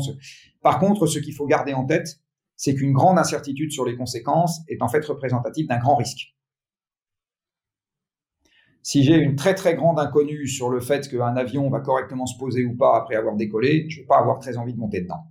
[0.62, 2.20] Par contre, ce qu'il faut garder en tête,
[2.56, 6.34] c'est qu'une grande incertitude sur les conséquences est en fait représentative d'un grand risque.
[8.82, 12.38] Si j'ai une très très grande inconnue sur le fait qu'un avion va correctement se
[12.38, 15.00] poser ou pas après avoir décollé, je ne vais pas avoir très envie de monter
[15.00, 15.24] dedans.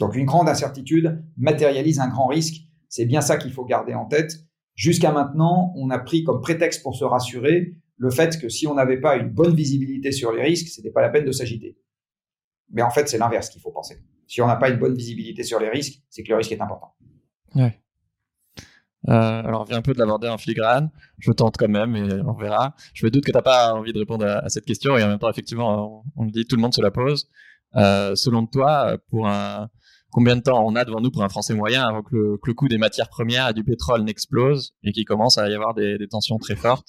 [0.00, 2.62] Donc une grande incertitude matérialise un grand risque.
[2.88, 4.32] C'est bien ça qu'il faut garder en tête.
[4.74, 8.74] Jusqu'à maintenant, on a pris comme prétexte pour se rassurer le fait que si on
[8.74, 11.78] n'avait pas une bonne visibilité sur les risques, ce n'était pas la peine de s'agiter.
[12.70, 14.02] Mais en fait, c'est l'inverse qu'il faut penser.
[14.26, 16.62] Si on n'a pas une bonne visibilité sur les risques, c'est que le risque est
[16.62, 16.94] important.
[17.54, 17.78] Ouais.
[19.08, 20.90] Euh, alors, on vient un peu de l'aborder en filigrane.
[21.18, 22.74] Je tente quand même et on verra.
[22.94, 25.08] Je me doute que tu n'as pas envie de répondre à, cette question et en
[25.08, 27.28] même temps, effectivement, on, le dit, tout le monde se la pose.
[27.76, 29.68] Euh, selon toi, pour un,
[30.10, 32.68] combien de temps on a devant nous pour un Français moyen avant que le, coût
[32.68, 36.08] des matières premières et du pétrole n'explose et qu'il commence à y avoir des, des
[36.08, 36.88] tensions très fortes?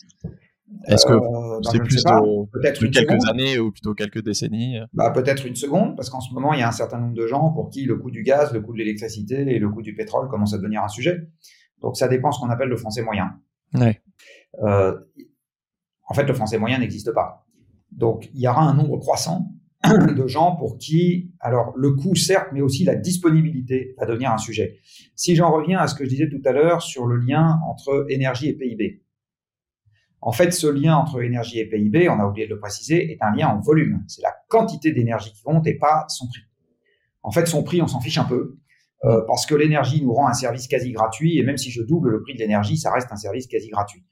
[0.88, 4.80] Est-ce que euh, c'est plus de, quelques années ou plutôt quelques décennies?
[4.94, 7.28] Bah, Peut-être une seconde, parce qu'en ce moment, il y a un certain nombre de
[7.28, 9.94] gens pour qui le coût du gaz, le coût de l'électricité et le coût du
[9.94, 11.28] pétrole commencent à devenir un sujet.
[11.82, 13.34] Donc ça dépend ce qu'on appelle le français moyen.
[13.74, 14.02] Ouais.
[14.64, 14.98] Euh,
[16.08, 17.46] en fait, le français moyen n'existe pas.
[17.92, 19.52] Donc il y aura un nombre croissant
[19.84, 24.38] de gens pour qui, alors le coût certes, mais aussi la disponibilité va devenir un
[24.38, 24.80] sujet.
[25.16, 28.06] Si j'en reviens à ce que je disais tout à l'heure sur le lien entre
[28.10, 29.02] énergie et PIB,
[30.22, 33.18] en fait, ce lien entre énergie et PIB, on a oublié de le préciser, est
[33.22, 34.04] un lien en volume.
[34.08, 36.44] C'est la quantité d'énergie qui compte et pas son prix.
[37.24, 38.58] En fait, son prix, on s'en fiche un peu,
[39.04, 42.12] euh, parce que l'énergie nous rend un service quasi gratuit, et même si je double
[42.12, 44.04] le prix de l'énergie, ça reste un service quasi gratuit.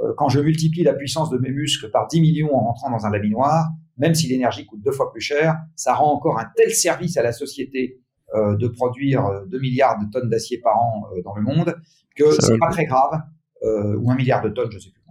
[0.00, 3.06] Euh, quand je multiplie la puissance de mes muscles par 10 millions en rentrant dans
[3.06, 6.74] un laminoir, même si l'énergie coûte deux fois plus cher, ça rend encore un tel
[6.74, 8.00] service à la société
[8.34, 11.76] euh, de produire 2 milliards de tonnes d'acier par an dans le monde
[12.16, 13.22] que c'est pas très grave,
[13.62, 15.04] ou un milliard de tonnes, je sais plus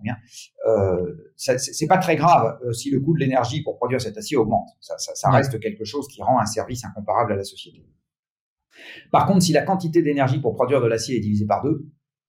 [0.68, 4.38] euh, c'est pas très grave euh, si le coût de l'énergie pour produire cet acier
[4.38, 4.70] augmente.
[4.82, 7.86] Ça, ça, ça reste quelque chose qui rend un service incomparable à la société.
[9.12, 11.86] Par contre, si la quantité d'énergie pour produire de l'acier est divisée par deux,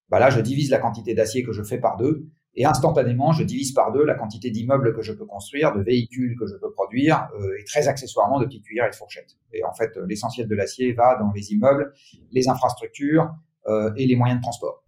[0.09, 3.43] bah là, je divise la quantité d'acier que je fais par deux, et instantanément, je
[3.43, 6.71] divise par deux la quantité d'immeubles que je peux construire, de véhicules que je peux
[6.71, 9.37] produire, euh, et très accessoirement de petites cuillères et de fourchettes.
[9.53, 11.93] Et en fait, l'essentiel de l'acier va dans les immeubles,
[12.31, 13.35] les infrastructures
[13.67, 14.85] euh, et les moyens de transport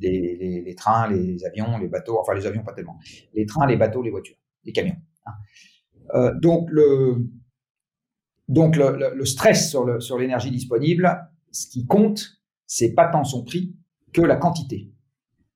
[0.00, 2.98] les, trains, les avions, les bateaux, enfin les avions pas tellement,
[3.34, 4.96] les trains, les bateaux, les voitures, les camions.
[5.26, 5.32] Hein.
[6.14, 7.28] Euh, donc le,
[8.48, 13.76] donc le, stress sur, sur l'énergie disponible, ce qui compte, c'est pas tant son prix
[14.12, 14.90] que la quantité.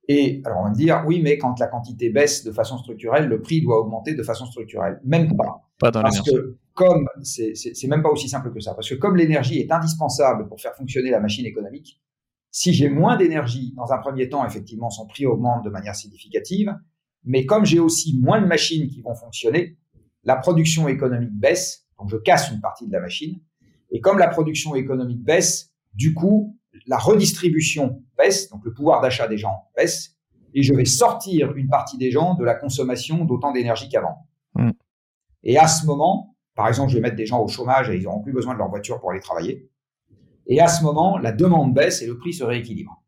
[0.09, 3.29] Et alors on va me dire, oui, mais quand la quantité baisse de façon structurelle,
[3.29, 5.01] le prix doit augmenter de façon structurelle.
[5.05, 5.69] Même pas.
[5.79, 9.17] Pas dans Parce que comme c'est même pas aussi simple que ça, parce que comme
[9.17, 12.01] l'énergie est indispensable pour faire fonctionner la machine économique,
[12.51, 16.73] si j'ai moins d'énergie, dans un premier temps, effectivement, son prix augmente de manière significative.
[17.25, 19.77] Mais comme j'ai aussi moins de machines qui vont fonctionner,
[20.23, 21.87] la production économique baisse.
[21.99, 23.41] Donc, je casse une partie de la machine.
[23.91, 26.57] Et comme la production économique baisse, du coup,
[26.87, 28.51] la redistribution baisse.
[28.51, 30.17] Donc, le pouvoir d'achat des gens baisse.
[30.55, 34.29] et je vais sortir une partie des gens de la consommation d'autant d'énergie qu'avant.
[34.55, 34.71] Mm.
[35.43, 38.05] Et à ce moment, par exemple, je vais mettre des gens au chômage et ils
[38.05, 39.69] n'auront plus besoin de leur voiture pour aller travailler.
[40.47, 43.03] Et à ce moment, la demande baisse et le prix se rééquilibre.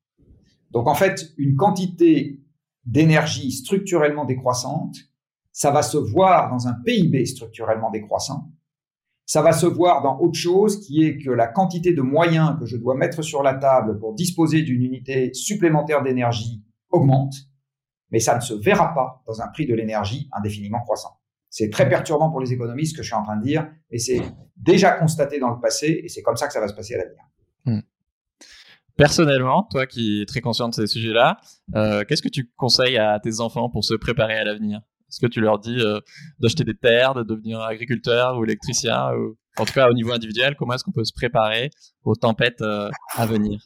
[0.70, 2.40] Donc en fait, une quantité
[2.84, 4.96] d'énergie structurellement décroissante,
[5.52, 8.50] ça va se voir dans un PIB structurellement décroissant.
[9.26, 12.64] Ça va se voir dans autre chose qui est que la quantité de moyens que
[12.64, 17.34] je dois mettre sur la table pour disposer d'une unité supplémentaire d'énergie augmente,
[18.12, 21.18] mais ça ne se verra pas dans un prix de l'énergie indéfiniment croissant.
[21.50, 23.98] C'est très perturbant pour les économistes ce que je suis en train de dire, et
[23.98, 24.22] c'est
[24.56, 26.98] déjà constaté dans le passé, et c'est comme ça que ça va se passer à
[26.98, 27.24] l'avenir.
[27.64, 27.80] Hmm.
[28.96, 31.38] Personnellement, toi qui es très conscient de ces sujets-là,
[31.74, 34.82] euh, qu'est-ce que tu conseilles à tes enfants pour se préparer à l'avenir?
[35.08, 36.00] Est-ce que tu leur dis euh,
[36.40, 40.56] d'acheter des terres, de devenir agriculteur ou électricien ou, En tout cas, au niveau individuel,
[40.56, 41.70] comment est-ce qu'on peut se préparer
[42.04, 43.60] aux tempêtes euh, à venir?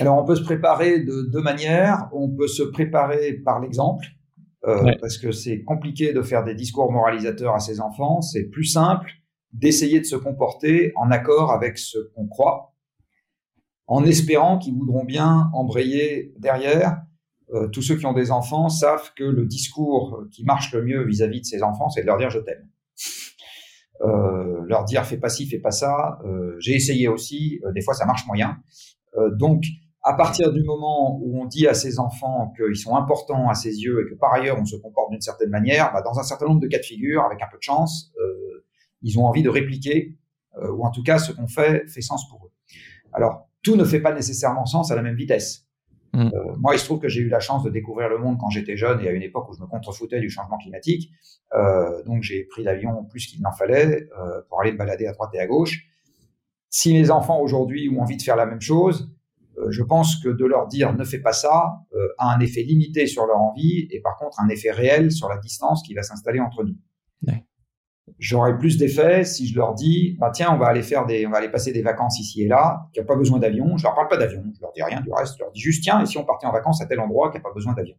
[0.00, 2.08] Alors, on peut se préparer de deux manières.
[2.12, 4.06] On peut se préparer par l'exemple,
[4.62, 8.22] parce que c'est compliqué de faire des discours moralisateurs à ses enfants.
[8.22, 9.10] C'est plus simple
[9.52, 12.72] d'essayer de se comporter en accord avec ce qu'on croit
[13.86, 17.02] en espérant qu'ils voudront bien embrayer derrière.
[17.52, 21.04] Euh, tous ceux qui ont des enfants savent que le discours qui marche le mieux
[21.04, 22.66] vis-à-vis de ses enfants, c'est de leur dire je t'aime.
[24.00, 26.18] Euh, leur dire fais pas ci, fais pas ça.
[26.24, 28.58] Euh, j'ai essayé aussi, des fois ça marche moyen.
[29.32, 29.64] donc
[30.04, 33.82] à partir du moment où on dit à ses enfants qu'ils sont importants à ses
[33.82, 36.46] yeux et que par ailleurs on se comporte d'une certaine manière, bah, dans un certain
[36.46, 38.12] nombre de cas de figure, avec un peu de chance,
[39.02, 40.16] ils ont envie de répliquer,
[40.56, 42.50] ou en tout cas ce qu'on fait fait sens pour eux.
[43.12, 45.61] Alors tout ne fait pas nécessairement sens à la même vitesse.
[46.12, 46.30] Mm.
[46.34, 48.50] Euh, moi, il se trouve que j'ai eu la chance de découvrir le monde quand
[48.50, 51.10] j'étais jeune et à une époque où je me contrefoutais du changement climatique.
[51.54, 55.12] Euh, donc, j'ai pris l'avion plus qu'il n'en fallait euh, pour aller me balader à
[55.12, 55.86] droite et à gauche.
[56.68, 59.10] Si mes enfants aujourd'hui ont envie de faire la même chose,
[59.68, 61.84] je pense que de leur dire ne fais pas ça
[62.16, 65.36] a un effet limité sur leur envie et par contre un effet réel sur la
[65.36, 66.74] distance qui va s'installer entre nous.
[68.22, 68.26] Ouais.
[68.28, 71.30] J'aurais plus d'effet si je leur dis, bah tiens, on va aller faire des, on
[71.30, 73.76] va aller passer des vacances ici et là, qui a pas besoin d'avion.
[73.76, 75.34] Je leur parle pas d'avion, je leur dis rien du reste.
[75.38, 77.38] Je leur dis juste tiens, et si on partait en vacances à tel endroit qui
[77.38, 77.96] a pas besoin d'avion.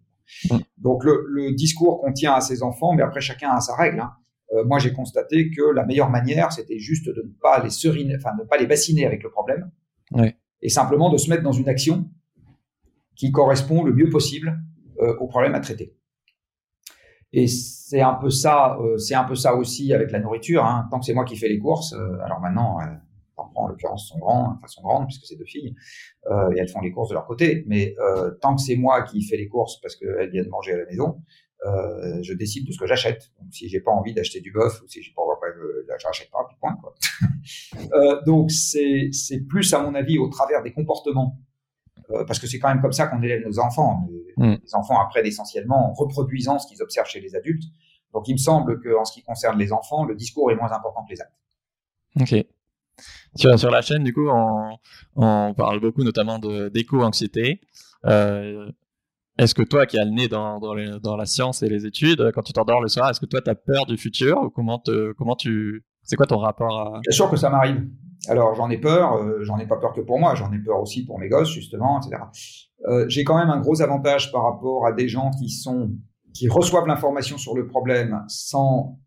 [0.49, 0.57] Mm.
[0.77, 3.99] Donc le, le, discours qu'on tient à ses enfants, mais après chacun a sa règle.
[3.99, 4.11] Hein.
[4.53, 8.15] Euh, moi, j'ai constaté que la meilleure manière, c'était juste de ne pas les seriner,
[8.15, 9.71] enfin de ne pas les bassiner avec le problème,
[10.11, 10.35] ouais.
[10.61, 12.09] et simplement de se mettre dans une action
[13.15, 14.59] qui correspond le mieux possible
[15.01, 15.95] euh, au problème à traiter.
[17.33, 20.63] Et c'est un peu ça, euh, c'est un peu ça aussi avec la nourriture.
[20.63, 20.87] Hein.
[20.91, 22.85] Tant que c'est moi qui fais les courses, euh, alors maintenant, euh,
[23.55, 25.75] en l'occurrence sont grands, enfin sont grandes puisque c'est deux filles
[26.29, 27.63] euh, et elles font les courses de leur côté.
[27.67, 30.77] Mais euh, tant que c'est moi qui fais les courses parce qu'elles viennent manger à
[30.77, 31.21] la maison,
[31.65, 33.31] euh, je décide de ce que j'achète.
[33.39, 35.33] Donc si j'ai pas envie d'acheter du bœuf ou si j'ai pas envie,
[35.99, 36.77] j'achète pas, puis point.
[36.81, 38.21] Quoi.
[38.25, 41.37] donc c'est c'est plus à mon avis au travers des comportements
[42.11, 44.07] euh, parce que c'est quand même comme ça qu'on élève nos enfants.
[44.37, 44.57] Les, mm.
[44.73, 47.63] enfants apprennent essentiellement en reproduisant ce qu'ils observent chez les adultes.
[48.13, 51.03] Donc il me semble qu'en ce qui concerne les enfants, le discours est moins important
[51.05, 51.33] que les actes.
[52.19, 52.45] Ok.
[53.35, 54.77] Sur, sur la chaîne, du coup, on,
[55.15, 57.61] on parle beaucoup notamment d'éco-anxiété.
[58.05, 58.69] Euh,
[59.39, 62.31] est-ce que toi qui as le nez dans, dans, dans, la science et les études,
[62.35, 64.77] quand tu t'endors le soir, est-ce que toi tu as peur du futur ou comment,
[64.77, 65.83] te, comment tu...
[66.03, 66.99] C'est quoi ton rapport à...
[66.99, 67.87] Bien sûr que ça m'arrive.
[68.29, 70.79] Alors j'en ai peur, euh, j'en ai pas peur que pour moi, j'en ai peur
[70.79, 72.21] aussi pour mes gosses justement, etc.
[72.87, 75.91] Euh, j'ai quand même un gros avantage par rapport à des gens qui sont
[76.33, 78.99] qui reçoivent l'information sur le problème sans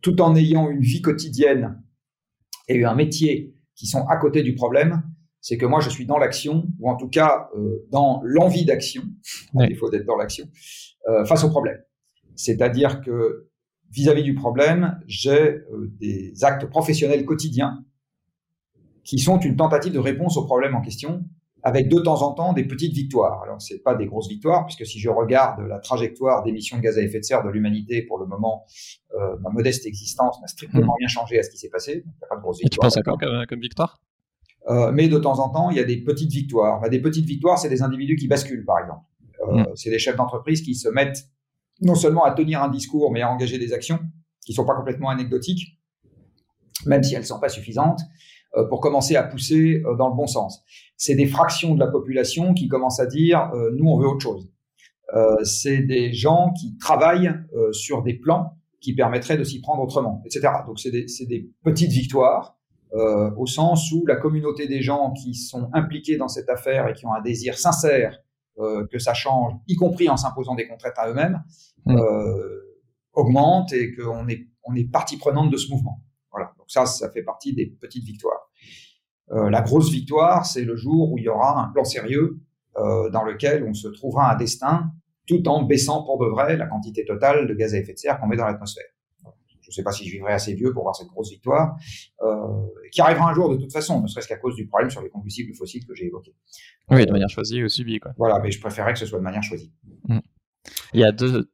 [0.00, 1.82] tout en ayant une vie quotidienne
[2.68, 5.02] et un métier qui sont à côté du problème,
[5.40, 9.02] c'est que moi je suis dans l'action ou en tout cas euh, dans l'envie d'action.
[9.54, 10.46] Il faut d'être dans l'action
[11.26, 11.78] face au problème.
[12.36, 13.48] C'est-à-dire que
[13.90, 15.62] vis-à-vis -vis du problème, j'ai
[16.00, 17.84] des actes professionnels quotidiens
[19.08, 21.24] qui sont une tentative de réponse au problème en question,
[21.62, 23.42] avec de temps en temps des petites victoires.
[23.42, 26.98] Alors, c'est pas des grosses victoires, puisque si je regarde la trajectoire d'émissions de gaz
[26.98, 28.64] à effet de serre de l'humanité pour le moment,
[29.14, 30.98] euh, ma modeste existence n'a strictement hmm.
[30.98, 32.02] rien changé à ce qui s'est passé.
[32.04, 32.86] Donc, pas de grosses victoires.
[32.86, 34.00] Et tu penses à quoi comme, comme victoire?
[34.68, 36.80] Euh, Mais de temps en temps, il y a des petites victoires.
[36.80, 39.04] Bah, des petites victoires, c'est des individus qui basculent, par exemple.
[39.48, 39.66] Euh, hmm.
[39.74, 41.28] C'est des chefs d'entreprise qui se mettent
[41.80, 44.00] non seulement à tenir un discours, mais à engager des actions
[44.44, 45.78] qui sont pas complètement anecdotiques,
[46.86, 48.00] même si elles sont pas suffisantes.
[48.56, 50.64] Euh, pour commencer à pousser euh, dans le bon sens.
[50.96, 54.22] C'est des fractions de la population qui commencent à dire euh, nous on veut autre
[54.22, 54.48] chose.
[55.42, 57.32] c'est des gens qui travaillent
[57.72, 60.48] sur des plans qui permettraient de s'y prendre autrement, etc.
[60.66, 62.58] Donc c'est des, des, petites victoires
[62.94, 66.94] euh, au sens où la communauté des gens qui sont impliqués dans cette affaire et
[66.94, 68.27] qui ont un désir sincère euh,
[68.90, 71.42] que ça change, y compris en s'imposant des contraintes à eux-mêmes,
[71.86, 71.96] mmh.
[71.96, 72.78] euh,
[73.12, 76.00] augmente et qu'on est, on est partie prenante de ce mouvement.
[76.32, 76.52] Voilà.
[76.58, 78.50] Donc ça, ça fait partie des petites victoires.
[79.30, 82.40] Euh, la grosse victoire, c'est le jour où il y aura un plan sérieux
[83.12, 84.92] dans lequel on se trouvera un destin
[85.26, 88.20] tout en baissant pour de vrai la quantité totale de gaz à effet de serre
[88.20, 88.84] qu'on met dans l'atmosphère.
[89.68, 91.76] Je ne sais pas si je vivrai assez vieux pour voir cette grosse victoire,
[92.22, 95.02] euh, qui arrivera un jour de toute façon, ne serait-ce qu'à cause du problème sur
[95.02, 96.34] les combustibles fossiles que j'ai évoqué.
[96.90, 98.00] Oui, de manière choisie ou subie.
[98.00, 98.12] Quoi.
[98.16, 99.72] Voilà, mais je préférerais que ce soit de manière choisie.
[100.08, 100.20] Mm.
[100.94, 101.50] Il y a deux...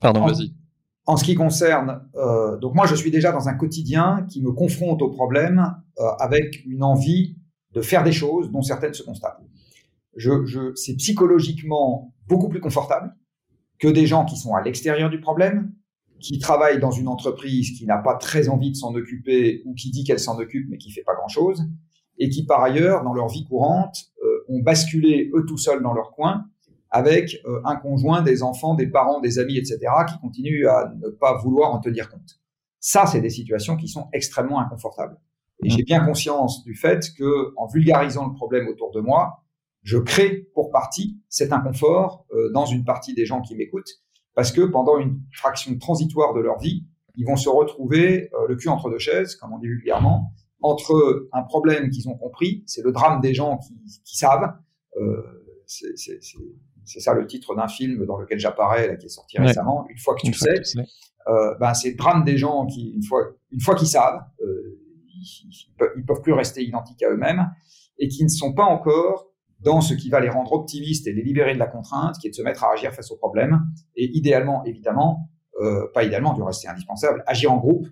[0.00, 0.54] Pardon, vas-y.
[1.06, 4.52] En ce qui concerne, euh, donc moi je suis déjà dans un quotidien qui me
[4.52, 7.36] confronte au problème euh, avec une envie
[7.72, 9.40] de faire des choses dont certaines se constatent.
[10.16, 13.14] Je, je, c'est psychologiquement beaucoup plus confortable
[13.78, 15.72] que des gens qui sont à l'extérieur du problème,
[16.20, 19.90] qui travaillent dans une entreprise qui n'a pas très envie de s'en occuper ou qui
[19.90, 21.64] dit qu'elle s'en occupe mais qui fait pas grand-chose,
[22.18, 25.94] et qui par ailleurs, dans leur vie courante, euh, ont basculé eux tout seuls dans
[25.94, 26.44] leur coin
[26.90, 31.08] avec euh, un conjoint, des enfants, des parents, des amis, etc., qui continuent à ne
[31.08, 32.40] pas vouloir en tenir compte.
[32.80, 35.16] Ça, c'est des situations qui sont extrêmement inconfortables.
[35.62, 39.44] Et j'ai bien conscience du fait que, en vulgarisant le problème autour de moi,
[39.82, 44.00] je crée pour partie cet inconfort euh, dans une partie des gens qui m'écoutent,
[44.40, 48.56] parce que pendant une fraction transitoire de leur vie, ils vont se retrouver euh, le
[48.56, 50.32] cul entre deux chaises, comme on dit vulgairement,
[50.62, 54.50] entre un problème qu'ils ont compris, c'est le drame des gens qui, qui savent,
[54.96, 55.22] euh,
[55.66, 59.98] c'est ça le titre d'un film dans lequel j'apparais, là, qui est sorti récemment, une
[59.98, 60.62] fois que tu sais,
[61.28, 63.20] euh, ben, c'est le drame des gens qui, une fois,
[63.50, 67.50] une fois qu'ils savent, ils, peuvent, ils peuvent plus rester identiques à eux-mêmes
[67.98, 69.29] et qui ne sont pas encore
[69.60, 72.30] dans ce qui va les rendre optimistes et les libérer de la contrainte, qui est
[72.30, 73.60] de se mettre à agir face aux problèmes,
[73.96, 75.28] et idéalement, évidemment,
[75.60, 77.86] euh, pas idéalement, du reste c'est indispensable, agir en groupe,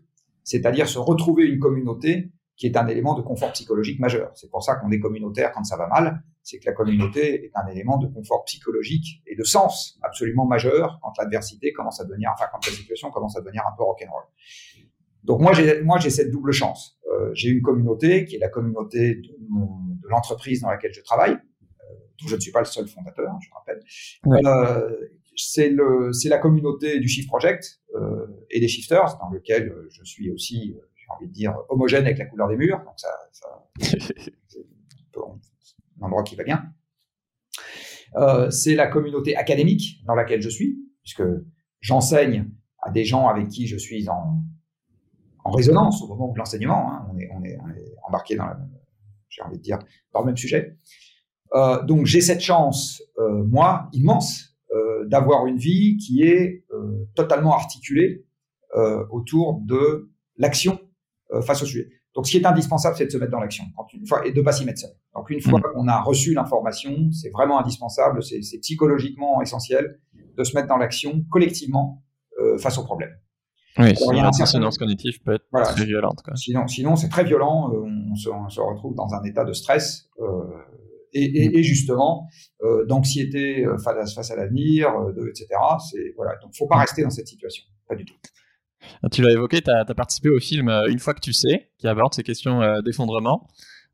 [0.44, 4.32] c'est-à-dire se retrouver une communauté qui est un élément de confort psychologique majeur.
[4.34, 7.52] C'est pour ça qu'on est communautaire quand ça va mal, c'est que la communauté est
[7.54, 12.30] un élément de confort psychologique et de sens absolument majeur quand l'adversité commence à devenir,
[12.34, 14.24] enfin quand la situation commence à devenir un peu rock'n'roll.
[15.22, 16.98] Donc moi j'ai moi j'ai cette double chance.
[17.12, 21.36] Euh, j'ai une communauté qui est la communauté de, de l'entreprise dans laquelle je travaille,
[22.26, 23.82] je ne suis pas le seul fondateur, je rappelle.
[24.26, 24.96] Euh,
[25.36, 30.02] c'est le, c'est la communauté du Shift Project euh, et des Shifters, dans lequel je
[30.04, 32.78] suis aussi, euh, j'ai envie de dire, homogène avec la couleur des murs.
[32.78, 33.46] Donc ça, ça
[33.80, 34.66] c'est
[36.00, 36.72] un endroit qui va bien.
[38.16, 41.22] Euh, c'est la communauté académique dans laquelle je suis, puisque
[41.80, 42.50] j'enseigne
[42.82, 44.42] à des gens avec qui je suis en,
[45.44, 46.92] en résonance au moment de l'enseignement.
[46.92, 47.08] Hein.
[47.12, 48.58] On, est, on, est, on, est, embarqué dans, la,
[49.28, 49.78] j'ai envie de dire,
[50.12, 50.78] dans le même sujet.
[51.54, 56.64] Euh, donc j'ai cette chance, euh, moi, immense, euh, d'avoir une vie qui est
[57.14, 58.24] totalement articulée
[59.10, 60.78] autour de l'action
[61.42, 61.88] face au sujet.
[62.14, 64.40] Donc ce qui est indispensable, c'est de se mettre dans l'action une fois et de
[64.40, 64.90] pas s'y mettre seul.
[65.14, 65.62] Donc une fois mmh.
[65.74, 69.98] qu'on a reçu l'information, c'est vraiment indispensable, c'est psychologiquement essentiel
[70.36, 72.04] de se mettre dans l'action collectivement
[72.58, 73.10] face au problème.
[73.78, 76.20] Oui, sinon la dissonance cognitive peut être très violente.
[76.24, 76.36] Quoi.
[76.36, 77.72] Sinon, sinon c'est très violent.
[77.72, 80.24] On se, on, se, retrouve dans un état de stress euh,
[81.12, 82.28] et, et, et justement
[82.62, 85.48] euh, d'anxiété euh, face, face à l'avenir, euh, etc.
[85.90, 86.80] C'est voilà, donc faut pas mm.
[86.80, 88.16] rester dans cette situation, pas du tout.
[89.02, 91.70] Ah, tu l'as évoqué, tu as, as, participé au film Une fois que tu sais,
[91.78, 93.48] qui aborde ces questions d'effondrement.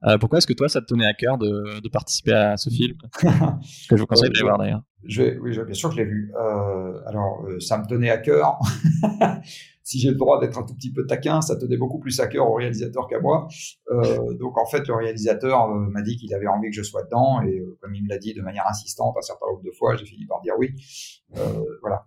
[0.06, 2.68] Euh, pourquoi est-ce que toi, ça te tenait à cœur de, de participer à ce
[2.68, 2.96] film?
[3.88, 4.82] Que je vous conseille de voir d'ailleurs.
[5.02, 6.32] Oui, bien sûr que je l'ai vu.
[6.38, 8.58] Euh, alors, ça me tenait à cœur.
[9.84, 12.26] si j'ai le droit d'être un tout petit peu taquin, ça tenait beaucoup plus à
[12.26, 13.46] cœur au réalisateur qu'à moi.
[13.90, 17.04] Euh, donc en fait, le réalisateur euh, m'a dit qu'il avait envie que je sois
[17.04, 19.70] dedans, et euh, comme il me l'a dit de manière insistante un certain nombre de
[19.70, 20.74] fois, j'ai fini par dire oui.
[21.82, 22.06] Voilà.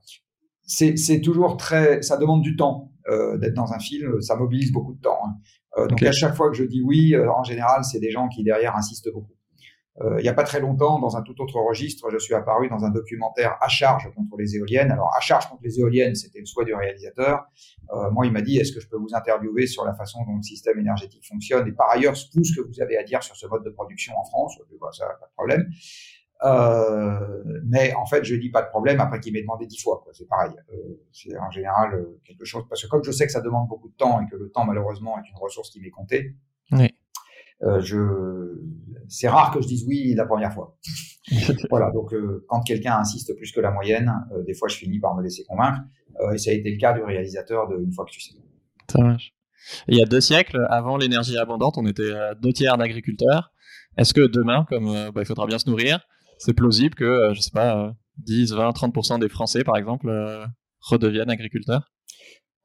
[0.63, 2.91] C'est toujours très, ça demande du temps
[3.39, 5.19] d'être dans un film, ça mobilise beaucoup de temps.
[5.23, 5.87] Hein.
[5.87, 6.07] donc okay.
[6.07, 9.13] à chaque fois que je dis oui, en général, c'est des gens qui derrière insistent
[9.13, 9.36] beaucoup.
[10.01, 12.69] Euh, il n'y a pas très longtemps, dans un tout autre registre, je suis apparu
[12.69, 14.91] dans un documentaire à charge contre les éoliennes.
[14.91, 17.45] Alors, à charge contre les éoliennes, c'était le souhait du réalisateur.
[17.93, 20.35] Euh, moi, il m'a dit, est-ce que je peux vous interviewer sur la façon dont
[20.35, 23.35] le système énergétique fonctionne et par ailleurs, tout ce que vous avez à dire sur
[23.35, 24.57] ce mode de production en France?
[24.79, 25.67] Bah, Ça, pas de problème.
[26.43, 30.05] Euh, mais en fait, je dis pas de problème après qu'il m'ait demandé dix fois.
[30.13, 30.53] C'est pareil.
[30.71, 33.67] Euh, c'est en général euh, quelque chose parce que comme je sais que ça demande
[33.67, 36.35] beaucoup de temps et que le temps malheureusement est une ressource qui m'est comptée,
[36.71, 36.93] oui.
[37.63, 37.97] Euh, je,
[39.07, 40.77] c'est rare que je dise oui la première fois.
[41.69, 44.99] voilà, donc euh, quand quelqu'un insiste plus que la moyenne, euh, des fois je finis
[44.99, 45.79] par me laisser convaincre,
[46.33, 48.33] et ça a été le cas du réalisateur de Une fois que tu sais.
[48.91, 49.33] Ça marche.
[49.87, 53.51] Il y a deux siècles, avant l'énergie abondante, on était deux tiers d'agriculteurs.
[53.97, 55.99] Est-ce que demain, comme bah, il faudra bien se nourrir,
[56.39, 60.09] c'est plausible que, je sais pas, 10, 20, 30% des Français, par exemple,
[60.79, 61.91] redeviennent agriculteurs?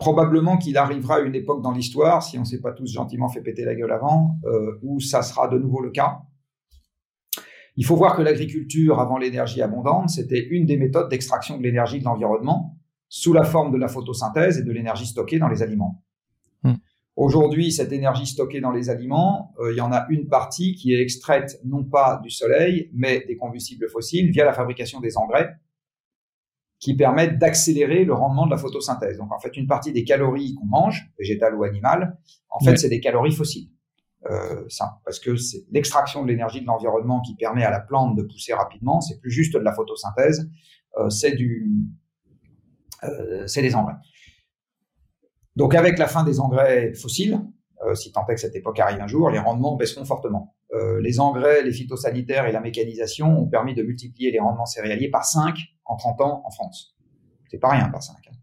[0.02, 3.40] Probablement qu'il arrivera une époque dans l'histoire, si on ne s'est pas tous gentiment fait
[3.40, 6.22] péter la gueule avant, euh, où ça sera de nouveau le cas.
[7.76, 12.00] Il faut voir que l'agriculture, avant l'énergie abondante, c'était une des méthodes d'extraction de l'énergie
[12.00, 12.76] de l'environnement
[13.08, 16.02] sous la forme de la photosynthèse et de l'énergie stockée dans les aliments.
[16.64, 16.74] Hmm.
[17.14, 20.94] Aujourd'hui, cette énergie stockée dans les aliments, euh, il y en a une partie qui
[20.94, 25.54] est extraite non pas du soleil, mais des combustibles fossiles via la fabrication des engrais
[26.82, 29.16] qui permettent d'accélérer le rendement de la photosynthèse.
[29.16, 32.18] Donc en fait, une partie des calories qu'on mange, végétales ou animales,
[32.50, 33.68] en fait, c'est des calories fossiles.
[34.28, 38.16] Euh, ça, parce que c'est l'extraction de l'énergie de l'environnement qui permet à la plante
[38.16, 39.00] de pousser rapidement.
[39.00, 40.50] C'est plus juste de la photosynthèse,
[40.98, 41.70] euh, c'est du,
[43.04, 43.94] euh, c'est des engrais.
[45.54, 47.40] Donc avec la fin des engrais fossiles,
[47.86, 50.56] euh, si tant est que cette époque arrive un jour, les rendements baisseront fortement.
[50.72, 55.10] Euh, les engrais, les phytosanitaires et la mécanisation ont permis de multiplier les rendements céréaliers
[55.10, 56.96] par 5 en 30 ans en France.
[57.50, 58.16] C'est pas rien par 5.
[58.16, 58.34] Hein.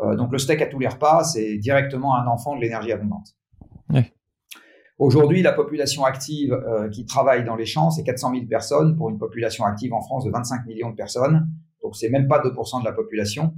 [0.00, 3.36] Euh, donc le steak à tous les repas, c'est directement un enfant de l'énergie abondante.
[4.98, 9.08] Aujourd'hui, la population active euh, qui travaille dans les champs, c'est 400 000 personnes pour
[9.08, 11.48] une population active en France de 25 millions de personnes.
[11.82, 13.54] Donc c'est même pas 2% de la population.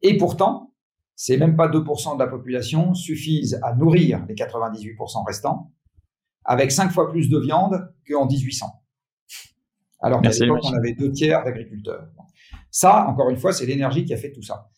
[0.00, 0.72] Et pourtant,
[1.14, 5.70] c'est même pas 2% de la population suffisent à nourrir les 98% restants
[6.46, 8.66] avec 5 fois plus de viande qu'en 1800.
[10.00, 12.08] Alors qu'à l'époque, on avait deux tiers d'agriculteurs.
[12.70, 14.68] Ça, encore une fois, c'est l'énergie qui a fait tout ça.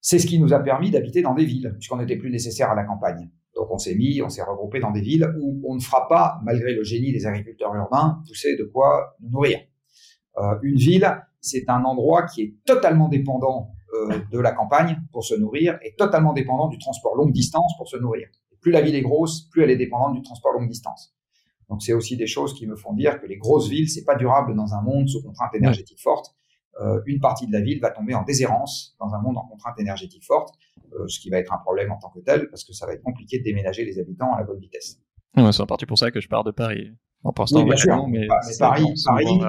[0.00, 2.74] C'est ce qui nous a permis d'habiter dans des villes, puisqu'on n'était plus nécessaire à
[2.74, 3.30] la campagne.
[3.54, 6.40] Donc on s'est mis, on s'est regroupé dans des villes où on ne fera pas,
[6.44, 9.58] malgré le génie des agriculteurs urbains, pousser de quoi nous nourrir.
[10.38, 11.06] Euh, une ville,
[11.40, 15.94] c'est un endroit qui est totalement dépendant euh, de la campagne pour se nourrir et
[15.96, 18.28] totalement dépendant du transport longue distance pour se nourrir.
[18.60, 21.14] plus la ville est grosse, plus elle est dépendante du transport longue distance.
[21.68, 24.16] Donc c'est aussi des choses qui me font dire que les grosses villes, c'est pas
[24.16, 26.34] durable dans un monde sous contrainte énergétique forte.
[26.80, 29.78] Euh, une partie de la ville va tomber en déshérence dans un monde en contrainte
[29.78, 30.54] énergétique forte,
[30.92, 32.94] euh, ce qui va être un problème en tant que tel, parce que ça va
[32.94, 34.98] être compliqué de déménager les habitants à la bonne vitesse.
[35.36, 36.90] c'est en partie pour ça que je pars de Paris.
[37.22, 38.08] En pour oui, bien sûr.
[38.08, 38.26] Mais,
[38.58, 39.40] Paris, Paris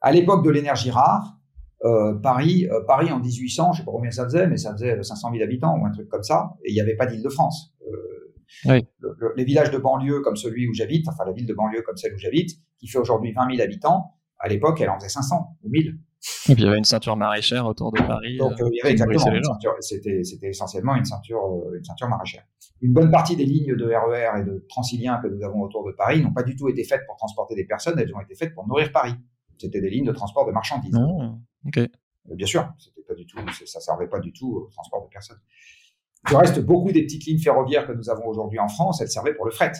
[0.00, 1.38] à l'époque de l'énergie rare,
[1.84, 5.02] euh, Paris, euh, Paris en 1800, je sais pas combien ça faisait, mais ça faisait
[5.02, 7.74] 500 000 habitants ou un truc comme ça, et il n'y avait pas d'Île-de-France.
[7.86, 8.34] Euh,
[8.66, 8.84] oui.
[9.36, 12.14] les villages de banlieue comme celui où j'habite, enfin la ville de banlieue comme celle
[12.14, 15.68] où j'habite, qui fait aujourd'hui 20 000 habitants, à l'époque, elle en faisait 500 ou
[15.70, 15.98] 1000.
[16.48, 18.36] Et puis il y avait une ceinture maraîchère autour de Paris.
[18.36, 19.74] Donc euh, il y avait exactement une ceinture.
[19.80, 22.44] C'était, essentiellement une ceinture, euh, une ceinture maraîchère.
[22.82, 25.86] Une bonne partie des lignes de RER e et de Transilien que nous avons autour
[25.86, 28.34] de Paris n'ont pas du tout été faites pour transporter des personnes, elles ont été
[28.34, 29.14] faites pour nourrir Paris.
[29.58, 30.94] C'était des lignes de transport de marchandises.
[30.94, 31.34] Ah,
[31.66, 31.78] ok.
[31.78, 31.88] Euh,
[32.34, 35.40] bien sûr, c'était pas du tout, ça servait pas du tout au transport de personnes.
[36.28, 39.34] Du reste, beaucoup des petites lignes ferroviaires que nous avons aujourd'hui en France, elles servaient
[39.34, 39.72] pour le fret.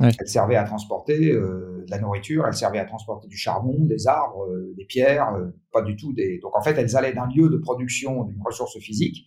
[0.00, 0.10] Ouais.
[0.18, 4.08] Elle servait à transporter euh, de la nourriture, elle servait à transporter du charbon, des
[4.08, 6.38] arbres, euh, des pierres, euh, pas du tout des.
[6.38, 9.26] Donc en fait, elles allaient d'un lieu de production d'une ressource physique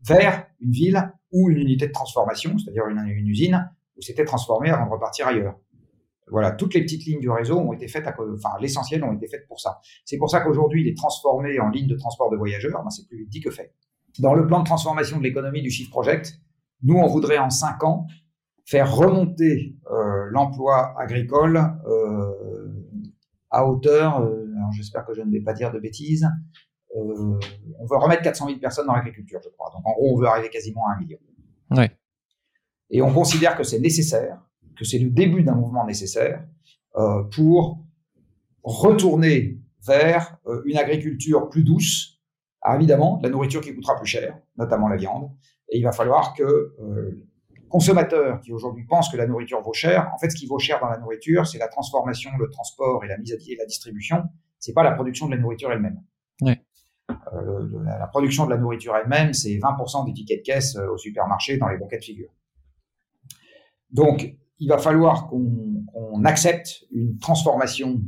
[0.00, 4.86] vers une ville ou une unité de transformation, c'est-à-dire une, usine où c'était transformé avant
[4.86, 5.56] de repartir ailleurs.
[6.30, 9.46] Voilà, toutes les petites lignes du réseau ont été faites, enfin l'essentiel ont été faites
[9.46, 9.80] pour ça.
[10.04, 12.82] C'est pour ça qu'aujourd'hui, il est transformé en ligne de transport de voyageurs.
[12.82, 13.72] Ben, c'est plus dit que fait.
[14.18, 16.40] Dans le plan de transformation de l'économie du Shift Project,
[16.82, 18.06] nous on voudrait en cinq ans
[18.68, 21.56] faire remonter euh, l'emploi agricole
[21.86, 22.68] euh,
[23.50, 24.44] à hauteur, euh,
[24.76, 26.28] j'espère que je ne vais pas dire de bêtises,
[26.94, 27.38] on
[27.86, 29.70] veut remettre 400 000 personnes dans l'agriculture, je crois.
[29.72, 31.18] Donc en gros, on veut arriver quasiment à un million.
[31.70, 31.90] Ouais.
[32.90, 34.38] Et on considère que c'est nécessaire,
[34.76, 36.44] que c'est le début d'un mouvement nécessaire
[37.30, 37.84] pour
[38.62, 42.20] retourner vers une agriculture plus douce.
[42.62, 45.30] Alors évidemment, la nourriture qui coûtera plus cher, notamment la viande.
[45.68, 46.74] Et il va falloir que
[47.68, 50.80] consommateurs qui aujourd'hui pensent que la nourriture vaut cher, en fait, ce qui vaut cher
[50.80, 54.24] dans la nourriture, c'est la transformation, le transport et la mise à et la distribution.
[54.58, 56.02] C'est pas la production de la nourriture elle-même.
[57.32, 60.98] Euh, la, production de la nourriture elle-même, c'est 20% des tickets de caisse euh, au
[60.98, 62.30] supermarché dans les bons cas de figure.
[63.90, 68.02] Donc, il va falloir qu'on accepte une transformation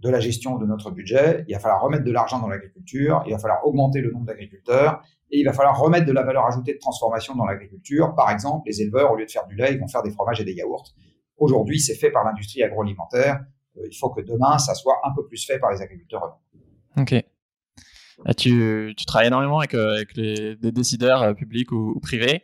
[0.00, 1.44] de la gestion de notre budget.
[1.48, 3.22] Il va falloir remettre de l'argent dans l'agriculture.
[3.26, 6.46] Il va falloir augmenter le nombre d'agriculteurs et il va falloir remettre de la valeur
[6.46, 8.14] ajoutée de transformation dans l'agriculture.
[8.14, 10.40] Par exemple, les éleveurs, au lieu de faire du lait, ils vont faire des fromages
[10.40, 10.94] et des yaourts.
[11.36, 13.40] Aujourd'hui, c'est fait par l'industrie agroalimentaire.
[13.76, 16.38] Euh, il faut que demain, ça soit un peu plus fait par les agriculteurs.
[16.96, 17.14] Ok.
[18.36, 22.42] Tu, travailles énormément avec, euh, des décideurs euh, publics ou, privés.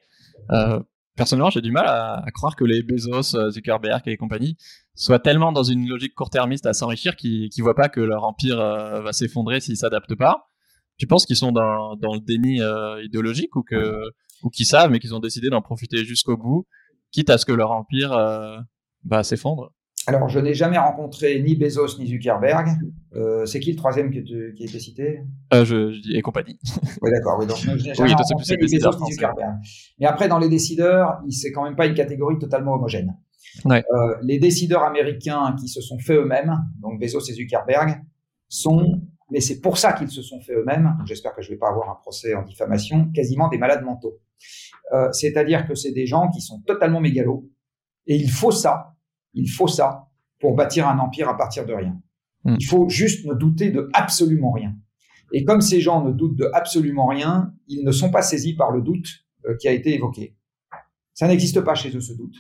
[1.16, 4.56] personnellement, j'ai du mal à, croire que les Bezos, Zuckerberg et compagnie
[4.94, 8.56] soient tellement dans une logique court-termiste à s'enrichir qu'ils ne voient pas que leur empire
[8.56, 10.48] va s'effondrer s'ils s'adaptent pas.
[10.96, 14.00] Tu penses qu'ils sont dans, dans, le déni euh, idéologique ou que
[14.42, 16.66] ou qu'ils savent mais qu'ils ont décidé d'en profiter jusqu'au bout,
[17.10, 18.58] quitte à ce que leur empire euh,
[19.02, 19.72] bah, s'effondre?
[20.06, 22.68] Alors, je n'ai jamais rencontré ni Bezos ni Zuckerberg.
[23.14, 25.20] Euh, c'est qui le troisième qui, qui a été cité?
[25.54, 26.58] Euh, je, je, dis et compagnie.
[27.02, 27.38] oui, d'accord.
[27.38, 29.54] Oui, donc je n'ai jamais rencontré ni Bezos ni Zuckerberg.
[29.98, 33.16] Mais après, dans les décideurs, c'est quand même pas une catégorie totalement homogène.
[33.64, 33.84] Ouais.
[33.92, 38.02] Euh, les décideurs américains qui se sont faits eux-mêmes, donc Bezos et Zuckerberg,
[38.48, 39.00] sont
[39.30, 41.68] mais c'est pour ça qu'ils se sont fait eux-mêmes, j'espère que je ne vais pas
[41.68, 44.20] avoir un procès en diffamation, quasiment des malades mentaux.
[44.92, 47.50] Euh, c'est-à-dire que c'est des gens qui sont totalement mégalos.
[48.06, 48.94] Et il faut ça,
[49.32, 50.08] il faut ça
[50.40, 52.00] pour bâtir un empire à partir de rien.
[52.44, 52.56] Hmm.
[52.58, 54.76] Il faut juste ne douter de absolument rien.
[55.32, 58.70] Et comme ces gens ne doutent de absolument rien, ils ne sont pas saisis par
[58.70, 59.08] le doute
[59.46, 60.36] euh, qui a été évoqué.
[61.14, 62.36] Ça n'existe pas chez eux ce doute.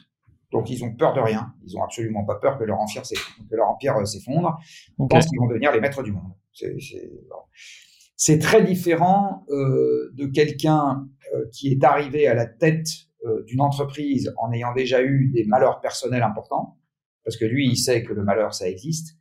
[0.54, 1.52] Donc ils ont peur de rien.
[1.66, 4.56] Ils ont absolument pas peur que leur empire euh, s'effondre.
[4.98, 6.32] Ils pensent qu'ils vont devenir les maîtres du monde.
[8.16, 12.86] C'est très différent euh, de quelqu'un euh, qui est arrivé à la tête
[13.24, 16.78] euh, d'une entreprise en ayant déjà eu des malheurs personnels importants,
[17.24, 19.16] parce que lui, il sait que le malheur, ça existe.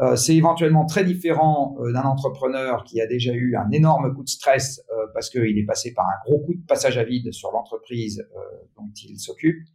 [0.00, 4.28] Euh, c'est éventuellement très différent d'un entrepreneur qui a déjà eu un énorme coup de
[4.28, 4.80] stress
[5.14, 8.24] parce qu'il est passé par un gros coup de passage à vide sur l'entreprise
[8.76, 9.66] dont il s'occupe.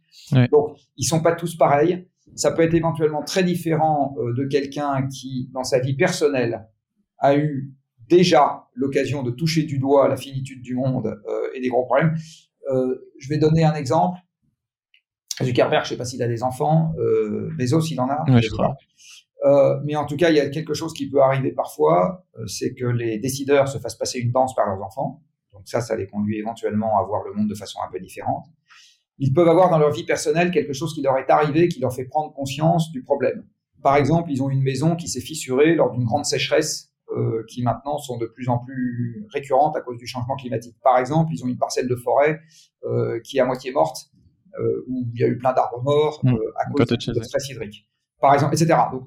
[0.50, 2.08] Donc, ils sont pas tous pareils.
[2.36, 6.66] Ça peut être éventuellement très différent de quelqu'un qui, dans sa vie personnelle,
[7.18, 7.74] a eu
[8.08, 12.16] déjà l'occasion de toucher du doigt la finitude du monde euh, et des gros problèmes.
[12.70, 14.18] Euh, je vais donner un exemple.
[15.42, 16.92] Zuckerberg, je sais pas s'il a des enfants.
[16.98, 18.24] Euh, Bezos, il en a.
[18.28, 18.76] Oui, je crois.
[19.44, 22.46] Euh, mais en tout cas, il y a quelque chose qui peut arriver parfois, euh,
[22.46, 25.22] c'est que les décideurs se fassent passer une danse par leurs enfants.
[25.52, 28.46] Donc ça, ça les conduit éventuellement à voir le monde de façon un peu différente.
[29.18, 31.94] Ils peuvent avoir dans leur vie personnelle quelque chose qui leur est arrivé, qui leur
[31.94, 33.46] fait prendre conscience du problème.
[33.82, 37.62] Par exemple, ils ont une maison qui s'est fissurée lors d'une grande sécheresse euh, qui
[37.62, 40.74] maintenant sont de plus en plus récurrentes à cause du changement climatique.
[40.82, 42.40] Par exemple, ils ont une parcelle de forêt
[42.84, 44.10] euh, qui est à moitié morte,
[44.58, 46.36] euh, où il y a eu plein d'arbres morts mmh.
[46.56, 47.88] à cause de, stress hydrique.
[48.24, 48.78] Par exemple, etc.
[48.90, 49.02] Donc,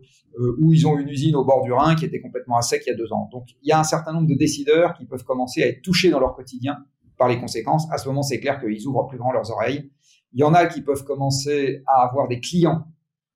[0.59, 2.91] où ils ont une usine au bord du Rhin qui était complètement à sec il
[2.91, 3.27] y a deux ans.
[3.31, 6.11] Donc, il y a un certain nombre de décideurs qui peuvent commencer à être touchés
[6.11, 6.77] dans leur quotidien
[7.17, 7.91] par les conséquences.
[7.91, 9.89] À ce moment, c'est clair qu'ils ouvrent plus grand leurs oreilles.
[10.33, 12.85] Il y en a qui peuvent commencer à avoir des clients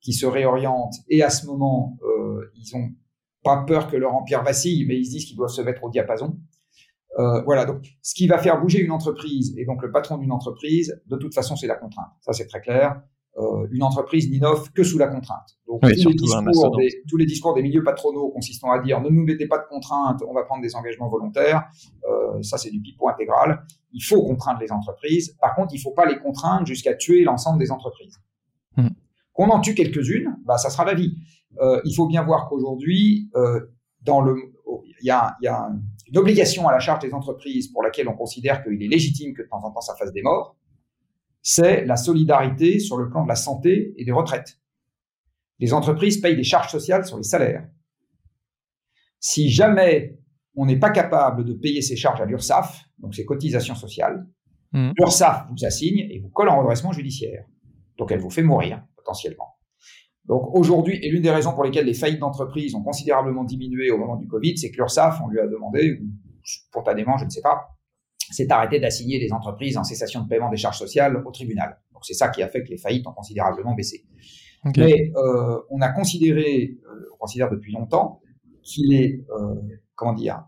[0.02, 2.92] qui se réorientent et à ce moment, euh, ils ont
[3.44, 5.90] pas peur que leur empire vacille, mais ils se disent qu'ils doivent se mettre au
[5.90, 6.38] diapason.
[7.20, 10.32] Euh, voilà, donc ce qui va faire bouger une entreprise, et donc le patron d'une
[10.32, 12.12] entreprise, de toute façon, c'est la contrainte.
[12.22, 13.02] Ça, c'est très clair.
[13.38, 15.58] Euh, une entreprise n'innove que sous la contrainte.
[15.66, 19.08] Donc tous, les discours des, tous, les discours des, milieux patronaux consistant à dire ne
[19.08, 21.64] nous mettez pas de contraintes, on va prendre des engagements volontaires,
[22.10, 23.64] euh, ça c'est du pipeau intégral.
[23.94, 25.38] Il faut contraindre les entreprises.
[25.40, 28.20] Par contre, il ne faut pas les contraindre jusqu'à tuer l'ensemble des entreprises.
[28.76, 28.90] Mmh.
[29.32, 31.16] Qu'on en tue quelques-unes, bah, ça sera la vie.
[31.62, 33.62] Euh, il faut bien voir qu'aujourd'hui, euh,
[34.02, 34.36] dans le,
[35.02, 35.70] il y a, y a
[36.08, 39.44] une obligation à la charge des entreprises pour laquelle on considère qu'il est légitime que
[39.44, 40.58] de temps en temps ça fasse des morts,
[41.42, 44.60] c'est la solidarité sur le plan de la santé et des retraites.
[45.60, 47.68] Les entreprises payent des charges sociales sur les salaires.
[49.20, 50.20] Si jamais
[50.56, 54.28] on n'est pas capable de payer ces charges à l'URSSAF, donc ces cotisations sociales,
[54.74, 54.92] mmh.
[54.98, 57.46] l'URSSAF vous assigne et vous colle en redressement judiciaire.
[57.98, 59.56] Donc elle vous fait mourir potentiellement.
[60.26, 63.98] Donc aujourd'hui, et l'une des raisons pour lesquelles les faillites d'entreprises ont considérablement diminué au
[63.98, 66.00] moment du Covid, c'est que l'URSSAF, on lui a demandé,
[66.44, 67.78] spontanément, je ne sais pas,
[68.34, 71.80] s'est arrêté d'assigner les entreprises en cessation de paiement des charges sociales au tribunal.
[71.94, 74.06] Donc c'est ça qui a fait que les faillites ont considérablement baissé.
[74.78, 78.22] Mais euh, on a considéré, euh, on considère depuis longtemps,
[78.62, 79.56] qu'il est, euh,
[79.96, 80.46] comment dire,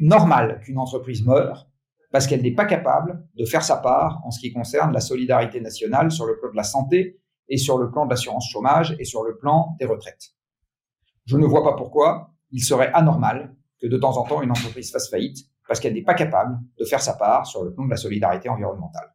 [0.00, 1.68] normal qu'une entreprise meure
[2.10, 5.60] parce qu'elle n'est pas capable de faire sa part en ce qui concerne la solidarité
[5.60, 9.04] nationale sur le plan de la santé et sur le plan de l'assurance chômage et
[9.04, 10.34] sur le plan des retraites.
[11.24, 14.92] Je ne vois pas pourquoi il serait anormal que de temps en temps une entreprise
[14.92, 15.38] fasse faillite
[15.72, 18.50] parce qu'elle n'est pas capable de faire sa part sur le plan de la solidarité
[18.50, 19.14] environnementale.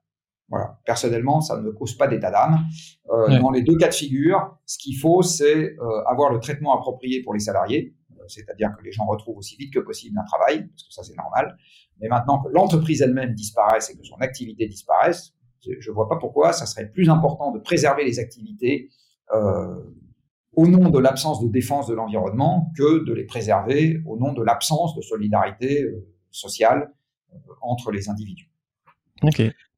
[0.49, 0.80] Voilà.
[0.88, 2.62] Personnellement, ça ne me cause pas d'état d'âme.
[3.12, 6.76] Euh, Dans les deux cas de figure, ce qu'il faut, c'est euh, avoir le traitement
[6.76, 10.24] approprié pour les salariés, euh, c'est-à-dire que les gens retrouvent aussi vite que possible un
[10.24, 11.55] travail, parce que ça c'est normal.
[12.01, 16.18] Mais maintenant que l'entreprise elle-même disparaisse et que son activité disparaisse, je ne vois pas
[16.18, 18.89] pourquoi ça serait plus important de préserver les activités
[19.32, 24.41] au nom de l'absence de défense de l'environnement que de les préserver au nom de
[24.41, 25.86] l'absence de solidarité
[26.38, 26.93] sociale
[27.33, 28.51] euh, entre les individus.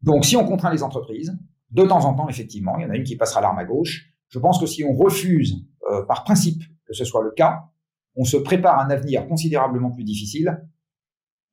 [0.02, 1.38] Donc si on contraint les entreprises,
[1.72, 4.12] de temps en temps, effectivement, il y en a une qui passera l'arme à gauche.
[4.30, 5.66] Je pense que si on refuse
[6.08, 7.70] par principe que ce soit le cas,
[8.16, 10.68] on se prépare un avenir considérablement plus difficile,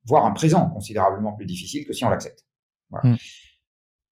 [0.05, 2.45] voire un présent considérablement plus difficile que si on l'accepte.
[2.89, 3.11] Voilà.
[3.11, 3.17] Hmm.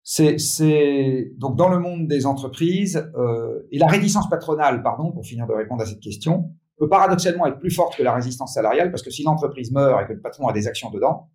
[0.04, 5.48] C'est donc dans le monde des entreprises euh, et la réticence patronale, pardon, pour finir
[5.48, 9.04] de répondre à cette question, peut paradoxalement être plus forte que la résistance salariale parce
[9.04, 11.30] que si l'entreprise meurt et que le patron a des actions dedans,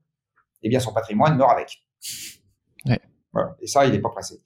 [0.63, 1.83] eh bien son patrimoine meurt avec.
[2.87, 3.01] Ouais.
[3.33, 3.57] Voilà.
[3.61, 4.41] Et ça, il n'est pas pressé.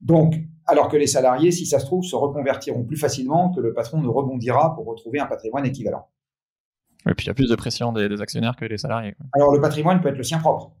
[0.00, 0.34] Donc,
[0.66, 4.00] alors que les salariés, si ça se trouve, se reconvertiront plus facilement que le patron
[4.00, 6.08] ne rebondira pour retrouver un patrimoine équivalent.
[7.08, 9.14] Et puis il y a plus de pression des, des actionnaires que des salariés.
[9.32, 10.72] Alors le patrimoine peut être le sien propre.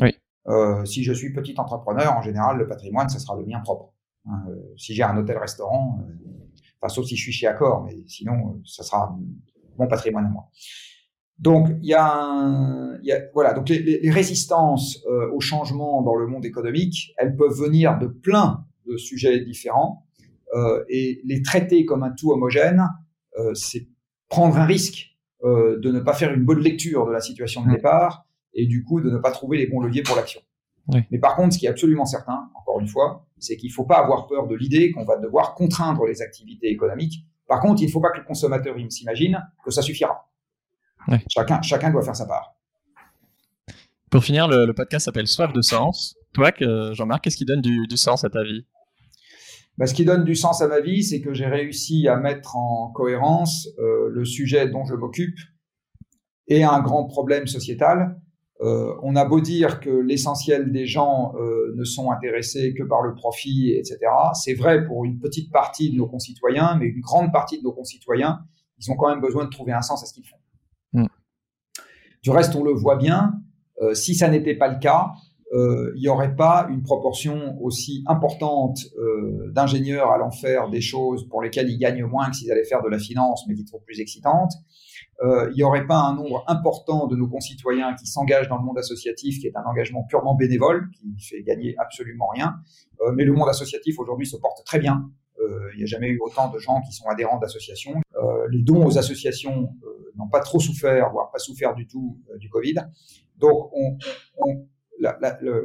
[0.00, 0.16] Oui.
[0.48, 3.92] Euh, si je suis petit entrepreneur, en général, le patrimoine, ça sera le mien propre.
[4.26, 6.14] Hein, euh, si j'ai un hôtel-restaurant, euh,
[6.82, 9.16] enfin, sauf si je suis chez Accor, mais sinon, ça sera
[9.78, 10.48] mon patrimoine à moi.
[11.38, 16.02] Donc, il y a, il y a voilà, donc les, les résistances euh, au changement
[16.02, 20.06] dans le monde économique, elles peuvent venir de plein de sujets différents.
[20.54, 22.86] Euh, et les traiter comme un tout homogène,
[23.38, 23.88] euh, c'est
[24.28, 27.70] prendre un risque euh, de ne pas faire une bonne lecture de la situation de
[27.70, 30.42] départ et du coup de ne pas trouver les bons leviers pour l'action.
[30.88, 31.00] Oui.
[31.10, 33.84] Mais par contre, ce qui est absolument certain, encore une fois, c'est qu'il ne faut
[33.84, 37.26] pas avoir peur de l'idée qu'on va devoir contraindre les activités économiques.
[37.48, 40.28] Par contre, il ne faut pas que le consommateur s'imagine que ça suffira.
[41.28, 42.54] Chacun, chacun doit faire sa part.
[44.10, 46.16] Pour finir, le, le podcast s'appelle Soif de sens.
[46.32, 46.50] Toi,
[46.92, 48.66] Jean-Marc, qu'est-ce qui donne du, du, sens à ta vie?
[49.78, 52.56] Bah, ce qui donne du sens à ma vie, c'est que j'ai réussi à mettre
[52.56, 55.38] en cohérence euh, le sujet dont je m'occupe
[56.48, 58.20] et un grand problème sociétal.
[58.62, 63.02] Euh, on a beau dire que l'essentiel des gens euh, ne sont intéressés que par
[63.02, 63.98] le profit, etc.
[64.34, 67.72] C'est vrai pour une petite partie de nos concitoyens, mais une grande partie de nos
[67.72, 68.44] concitoyens,
[68.78, 70.36] ils ont quand même besoin de trouver un sens à ce qu'ils font.
[70.92, 71.06] Mm.
[72.22, 73.34] Du reste, on le voit bien.
[73.80, 75.12] Euh, si ça n'était pas le cas,
[75.54, 78.86] il n'y aurait pas une proportion aussi importante
[79.50, 82.88] d'ingénieurs allant faire des choses pour lesquelles ils gagnent moins que s'ils allaient faire de
[82.88, 84.52] la finance, mais qui sont plus excitantes.
[85.22, 88.64] Euh, il n'y aurait pas un nombre important de nos concitoyens qui s'engagent dans le
[88.64, 92.56] monde associatif, qui est un engagement purement bénévole, qui fait gagner absolument rien.
[93.02, 95.08] Euh, mais le monde associatif aujourd'hui se porte très bien.
[95.38, 98.00] Euh, il n'y a jamais eu autant de gens qui sont adhérents d'associations.
[98.50, 99.70] les dons aux associations
[100.16, 102.74] n'ont pas trop souffert, voire pas souffert du tout du Covid.
[103.38, 103.98] Donc on,
[104.38, 104.66] on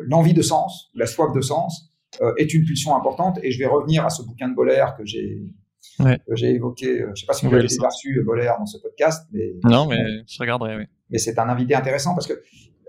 [0.07, 1.91] l'envie de sens, la soif de sens,
[2.37, 3.39] est une pulsion importante.
[3.43, 5.43] Et je vais revenir à ce bouquin de Boller que j'ai
[6.33, 7.01] j'ai évoqué.
[7.01, 9.97] Euh, je sais pas si vous avez perçu Boller dans ce podcast, mais non, mais
[10.27, 10.77] je regarderai.
[10.77, 10.83] Oui.
[11.09, 12.41] Mais c'est un invité intéressant parce que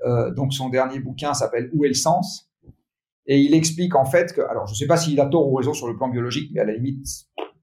[0.07, 2.51] euh, donc son dernier bouquin s'appelle Où est le sens?
[3.27, 5.75] Et il explique en fait que alors je sais pas s'il a tort ou raison
[5.75, 7.07] sur le plan biologique, mais à la limite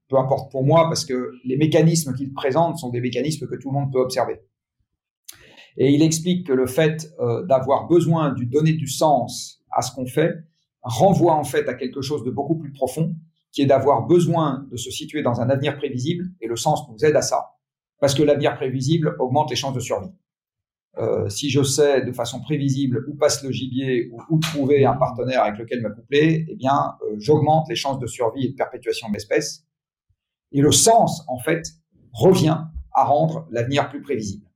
[0.08, 3.70] peu importe pour moi parce que les mécanismes qu'il présente sont des mécanismes que tout
[3.70, 4.40] le monde peut observer.
[5.76, 9.92] Et il explique que le fait euh, d'avoir besoin de donner du sens à ce
[9.92, 10.34] qu'on fait
[10.82, 13.16] renvoie en fait à quelque chose de beaucoup plus profond,
[13.56, 17.02] qui est d'avoir besoin de se situer dans un avenir prévisible, et le sens nous
[17.06, 17.54] aide à ça,
[18.00, 20.12] parce que l'avenir prévisible augmente les chances de survie.
[20.98, 24.92] Euh, si je sais de façon prévisible où passe le gibier ou où trouver un
[24.92, 28.54] partenaire avec lequel me coupler, eh bien, euh, j'augmente les chances de survie et de
[28.56, 29.64] perpétuation de l'espèce.
[30.52, 31.64] Et le sens, en fait,
[32.12, 32.58] revient
[32.92, 34.46] à rendre l'avenir plus prévisible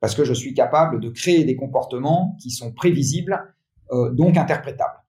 [0.00, 3.54] parce que je suis capable de créer des comportements qui sont prévisibles,
[3.90, 5.03] euh, donc interprétables.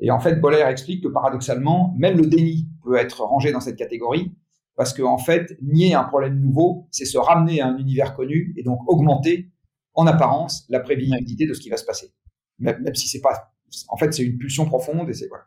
[0.00, 3.76] Et en fait, Boller explique que paradoxalement, même le déni peut être rangé dans cette
[3.76, 4.34] catégorie,
[4.76, 8.54] parce que en fait, nier un problème nouveau, c'est se ramener à un univers connu
[8.56, 9.50] et donc augmenter
[9.94, 12.12] en apparence la prévisibilité de ce qui va se passer,
[12.58, 13.52] même, même si c'est pas,
[13.88, 15.44] en fait, c'est une pulsion profonde et c'est voilà.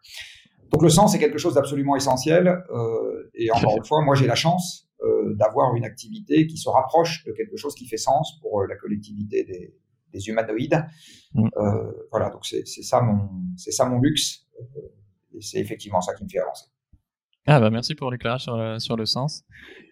[0.71, 2.47] Donc le sens est quelque chose d'absolument essentiel.
[2.47, 6.69] Euh, et encore une fois, moi j'ai la chance euh, d'avoir une activité qui se
[6.69, 9.75] rapproche de quelque chose qui fait sens pour euh, la collectivité des,
[10.13, 10.85] des humanoïdes.
[11.33, 11.47] Mm.
[11.57, 14.45] Euh, voilà, donc c'est ça mon ça mon luxe.
[15.33, 16.65] et c'est effectivement ça qui me fait avancer.
[17.45, 19.43] Ah bah merci pour l'éclairage sur le, sur le sens.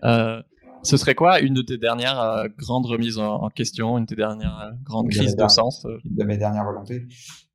[0.03, 0.41] Euh,
[0.84, 4.09] ce serait quoi une de tes dernières euh, grandes remises en, en, question, une de
[4.09, 7.07] tes dernières grandes crises de sens Une de mes dernières volontés.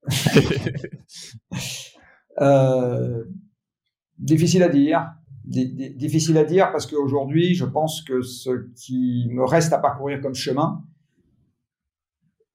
[4.18, 5.12] difficile à dire
[5.44, 10.34] difficile à dire parce qu'aujourd'hui, je pense que ce qui me reste à parcourir comme
[10.34, 10.84] chemin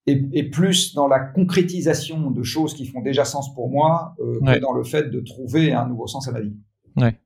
[0.07, 4.59] est, plus dans la concrétisation de choses qui font déjà sens pour moi euh, que
[4.59, 6.55] dans le fait de trouver un nouveau sens à ma vie.
[6.95, 7.19] Ouais.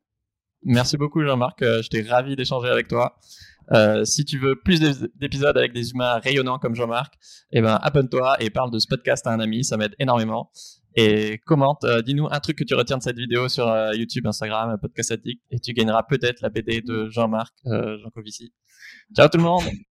[0.63, 3.17] Merci beaucoup Jean-Marc, euh, j'étais ravi d'échanger avec toi.
[3.71, 4.79] Euh, si tu veux plus
[5.15, 7.13] d'épisodes avec des humains rayonnants comme Jean-Marc,
[7.51, 10.51] eh ben abonne-toi et parle de ce podcast à un ami, ça m'aide énormément
[10.95, 11.83] et commente.
[11.83, 15.11] Euh, dis-nous un truc que tu retiens de cette vidéo sur euh, YouTube, Instagram, Podcast
[15.11, 18.53] Addict, et tu gagneras peut-être la BD de Jean-Marc Jancovici.
[19.15, 19.63] Ciao tout le monde